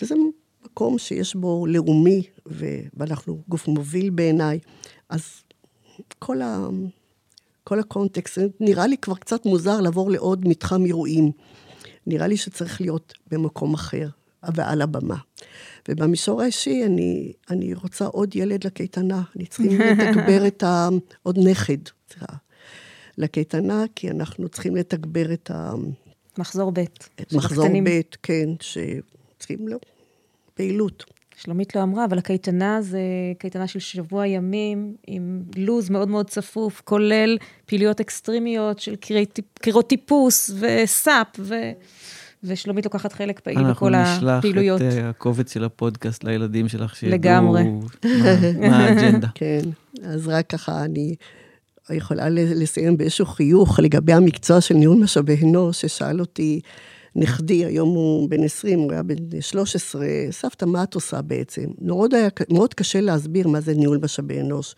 וזה 0.01 0.15
מקום 0.65 0.97
שיש 0.97 1.35
בו 1.35 1.65
לאומי, 1.67 2.23
ואנחנו 2.93 3.41
גוף 3.47 3.67
מוביל 3.67 4.09
בעיניי. 4.09 4.59
אז 5.09 5.23
כל, 6.19 6.41
ה... 6.41 6.67
כל 7.63 7.79
הקונטקסט, 7.79 8.39
נראה 8.59 8.87
לי 8.87 8.97
כבר 8.97 9.15
קצת 9.15 9.45
מוזר 9.45 9.81
לעבור 9.81 10.11
לעוד 10.11 10.47
מתחם 10.47 10.85
אירועים. 10.85 11.31
נראה 12.07 12.27
לי 12.27 12.37
שצריך 12.37 12.81
להיות 12.81 13.13
במקום 13.31 13.73
אחר. 13.73 14.07
ועל 14.55 14.81
הבמה. 14.81 15.17
ובמישור 15.89 16.41
האישי, 16.41 16.85
אני, 16.85 17.33
אני 17.49 17.73
רוצה 17.73 18.05
עוד 18.05 18.35
ילד 18.35 18.63
לקייטנה. 18.63 19.21
אני 19.35 19.45
צריכים 19.45 19.81
לתגבר 19.81 20.47
את 20.47 20.63
ה... 20.63 20.89
עוד 21.23 21.39
נכד, 21.49 21.77
סליחה, 22.09 22.33
לקייטנה, 23.17 23.83
כי 23.95 24.09
אנחנו 24.09 24.49
צריכים 24.49 24.75
לתגבר 24.75 25.33
את 25.33 25.51
ה... 25.51 25.71
מחזור 26.37 26.71
ב'. 26.71 26.79
את 27.21 27.33
מחזור 27.33 27.67
ב', 27.83 27.99
כן, 28.23 28.49
שצריכים 28.59 29.67
לו 29.67 29.77
פעילות. 30.53 31.03
שלומית 31.35 31.75
לא 31.75 31.83
אמרה, 31.83 32.05
אבל 32.05 32.17
הקייטנה 32.17 32.81
זה 32.81 33.01
קייטנה 33.37 33.67
של 33.67 33.79
שבוע 33.79 34.27
ימים, 34.27 34.95
עם 35.07 35.43
לו"ז 35.57 35.89
מאוד 35.89 36.07
מאוד 36.07 36.29
צפוף, 36.29 36.81
כולל 36.85 37.37
פעילויות 37.65 37.99
אקסטרימיות 37.99 38.79
של 38.79 38.95
קרירות 39.53 39.89
טיפוס 39.89 40.51
וסאפ, 40.59 41.27
ו... 41.39 41.55
ושלומית 42.43 42.85
לוקחת 42.85 43.13
חלק 43.13 43.39
פעיל 43.39 43.71
בכל 43.71 43.93
הפעילויות. 43.95 44.81
אנחנו 44.81 44.97
נשלח 44.97 45.09
את 45.09 45.15
הקובץ 45.15 45.53
של 45.53 45.63
הפודקאסט 45.63 46.23
לילדים 46.23 46.67
שלך, 46.67 46.95
שידעו 46.95 47.15
לגמרי. 47.15 47.63
מה, 47.63 47.79
מה 48.69 48.77
האג'נדה. 48.77 49.27
כן, 49.35 49.61
אז 50.03 50.27
רק 50.27 50.47
ככה 50.47 50.83
אני 50.83 51.15
יכולה 51.89 52.29
לסיים 52.29 52.97
באיזשהו 52.97 53.25
חיוך 53.25 53.79
לגבי 53.79 54.13
המקצוע 54.13 54.61
של 54.61 54.75
ניהול 54.75 54.97
משאבי 54.97 55.37
אנוש, 55.43 55.81
ששאל 55.81 56.19
אותי 56.19 56.59
נכדי, 57.15 57.65
היום 57.65 57.89
הוא 57.89 58.29
בן 58.29 58.43
20, 58.43 58.79
הוא 58.79 58.91
היה 58.91 59.03
בן 59.03 59.41
13, 59.41 60.05
סבתא, 60.31 60.65
מה 60.65 60.83
את 60.83 60.93
עושה 60.95 61.21
בעצם? 61.21 61.65
מאוד, 61.81 62.13
היה, 62.13 62.29
מאוד 62.49 62.73
קשה 62.73 63.01
להסביר 63.01 63.47
מה 63.47 63.61
זה 63.61 63.73
ניהול 63.73 63.99
משאבי 64.03 64.39
אנוש. 64.41 64.75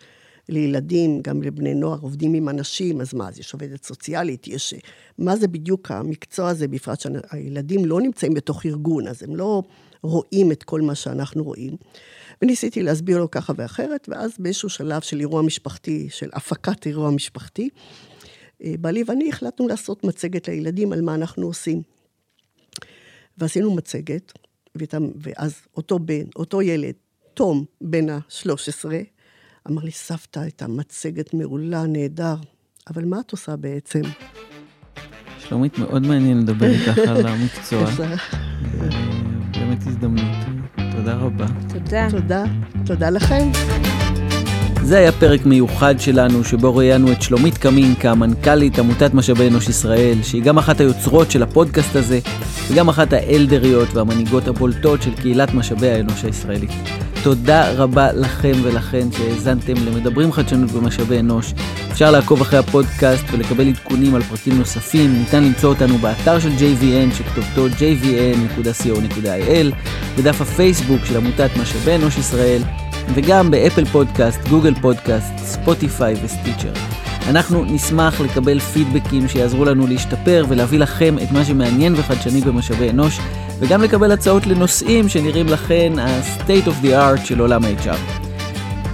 לילדים, 0.48 1.20
גם 1.22 1.42
לבני 1.42 1.74
נוער, 1.74 1.98
עובדים 2.00 2.34
עם 2.34 2.48
אנשים, 2.48 3.00
אז 3.00 3.14
מה, 3.14 3.28
אז 3.28 3.38
יש 3.38 3.52
עובדת 3.52 3.84
סוציאלית, 3.84 4.48
יש... 4.48 4.74
מה 5.18 5.36
זה 5.36 5.48
בדיוק 5.48 5.90
המקצוע 5.90 6.48
הזה, 6.48 6.68
בפרט 6.68 7.00
שהילדים 7.00 7.84
לא 7.84 8.00
נמצאים 8.00 8.34
בתוך 8.34 8.66
ארגון, 8.66 9.08
אז 9.08 9.22
הם 9.22 9.36
לא 9.36 9.62
רואים 10.02 10.52
את 10.52 10.62
כל 10.62 10.80
מה 10.80 10.94
שאנחנו 10.94 11.44
רואים. 11.44 11.76
וניסיתי 12.42 12.82
להסביר 12.82 13.18
לו 13.18 13.30
ככה 13.30 13.52
ואחרת, 13.56 14.08
ואז 14.08 14.32
באיזשהו 14.38 14.68
שלב 14.68 15.00
של 15.00 15.20
אירוע 15.20 15.42
משפחתי, 15.42 16.08
של 16.10 16.28
הפקת 16.32 16.86
אירוע 16.86 17.10
משפחתי, 17.10 17.68
אה, 18.64 18.74
בעלי 18.80 19.04
ואני 19.06 19.28
החלטנו 19.28 19.68
לעשות 19.68 20.04
מצגת 20.04 20.48
לילדים 20.48 20.92
על 20.92 21.00
מה 21.00 21.14
אנחנו 21.14 21.46
עושים. 21.46 21.82
ועשינו 23.38 23.74
מצגת, 23.74 24.32
ואז 25.16 25.54
אותו 25.76 25.98
בן, 25.98 26.24
אותו 26.36 26.62
ילד, 26.62 26.94
תום, 27.34 27.64
בן 27.80 28.08
ה-13, 28.08 28.84
אמר 29.70 29.82
לי, 29.84 29.90
סבתא, 29.90 30.40
הייתה 30.40 30.68
מצגת 30.68 31.34
מעולה, 31.34 31.86
נהדר, 31.86 32.34
אבל 32.90 33.04
מה 33.04 33.20
את 33.20 33.32
עושה 33.32 33.56
בעצם? 33.56 34.00
שלומית, 35.38 35.78
מאוד 35.78 36.06
מעניין 36.06 36.38
לדבר 36.38 36.66
איתך 36.70 36.98
על 36.98 37.26
המקצוע. 37.26 37.84
באמת 39.52 39.78
הזדמנות. 39.86 40.36
תודה 40.96 41.14
רבה. 41.14 41.46
תודה. 41.68 42.10
תודה. 42.10 42.44
תודה 42.86 43.10
לכם. 43.10 43.48
זה 44.82 44.98
היה 44.98 45.12
פרק 45.12 45.46
מיוחד 45.46 45.94
שלנו, 45.98 46.44
שבו 46.44 46.76
ראיינו 46.76 47.12
את 47.12 47.22
שלומית 47.22 47.58
קמינקה, 47.58 48.14
מנכ"לית 48.14 48.78
עמותת 48.78 49.14
משאבי 49.14 49.48
אנוש 49.48 49.68
ישראל, 49.68 50.22
שהיא 50.22 50.42
גם 50.42 50.58
אחת 50.58 50.80
היוצרות 50.80 51.30
של 51.30 51.42
הפודקאסט 51.42 51.96
הזה, 51.96 52.18
וגם 52.70 52.88
אחת 52.88 53.12
הלידריות 53.12 53.94
והמנהיגות 53.94 54.48
הבולטות 54.48 55.02
של 55.02 55.14
קהילת 55.14 55.54
משאבי 55.54 55.90
האנוש 55.90 56.24
הישראלית. 56.24 56.70
תודה 57.22 57.72
רבה 57.72 58.12
לכם 58.12 58.52
ולכן 58.62 59.12
שהאזנתם 59.12 59.74
למדברים 59.86 60.32
חדשנות 60.32 60.70
במשאבי 60.70 61.18
אנוש. 61.18 61.54
אפשר 61.92 62.10
לעקוב 62.10 62.40
אחרי 62.40 62.58
הפודקאסט 62.58 63.24
ולקבל 63.32 63.68
עדכונים 63.68 64.14
על 64.14 64.22
פרקים 64.22 64.58
נוספים. 64.58 65.12
ניתן 65.18 65.44
למצוא 65.44 65.68
אותנו 65.68 65.98
באתר 65.98 66.38
של 66.38 66.48
JVN 66.48 67.14
שכתובתו 67.14 67.66
jvn.co.il, 67.66 69.16
בדף 70.18 70.40
הפייסבוק 70.40 71.04
של 71.04 71.16
עמותת 71.16 71.50
משאבי 71.60 71.94
אנוש 71.94 72.18
ישראל, 72.18 72.62
וגם 73.14 73.50
באפל 73.50 73.84
פודקאסט, 73.84 74.48
גוגל 74.48 74.74
פודקאסט, 74.74 75.38
ספוטיפיי 75.38 76.14
וסטיצ'ר. 76.24 76.72
אנחנו 77.28 77.64
נשמח 77.64 78.20
לקבל 78.20 78.58
פידבקים 78.58 79.28
שיעזרו 79.28 79.64
לנו 79.64 79.86
להשתפר 79.86 80.44
ולהביא 80.48 80.78
לכם 80.78 81.16
את 81.22 81.32
מה 81.32 81.44
שמעניין 81.44 81.94
וחדשני 81.96 82.40
במשאבי 82.40 82.90
אנוש, 82.90 83.18
וגם 83.62 83.82
לקבל 83.82 84.12
הצעות 84.12 84.46
לנושאים 84.46 85.08
שנראים 85.08 85.46
לכן 85.46 85.92
ה-state 85.98 86.66
of 86.66 86.84
the 86.84 86.88
art 86.88 87.24
של 87.24 87.40
עולם 87.40 87.64
ה-HR. 87.64 88.22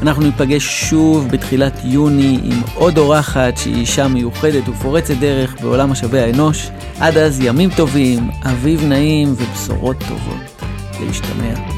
אנחנו 0.02 0.22
ניפגש 0.22 0.88
שוב 0.90 1.28
בתחילת 1.28 1.80
יוני 1.84 2.38
עם 2.42 2.62
עוד 2.74 2.98
אורחת 2.98 3.56
שהיא 3.56 3.74
אישה 3.74 4.08
מיוחדת 4.08 4.68
ופורצת 4.68 5.14
דרך 5.14 5.60
בעולם 5.60 5.90
משאבי 5.90 6.20
האנוש. 6.20 6.70
עד 7.00 7.16
אז 7.16 7.40
ימים 7.40 7.70
טובים, 7.76 8.30
אביב 8.42 8.84
נעים 8.84 9.34
ובשורות 9.38 9.96
טובות. 10.08 10.64
להשתמע. 11.00 11.77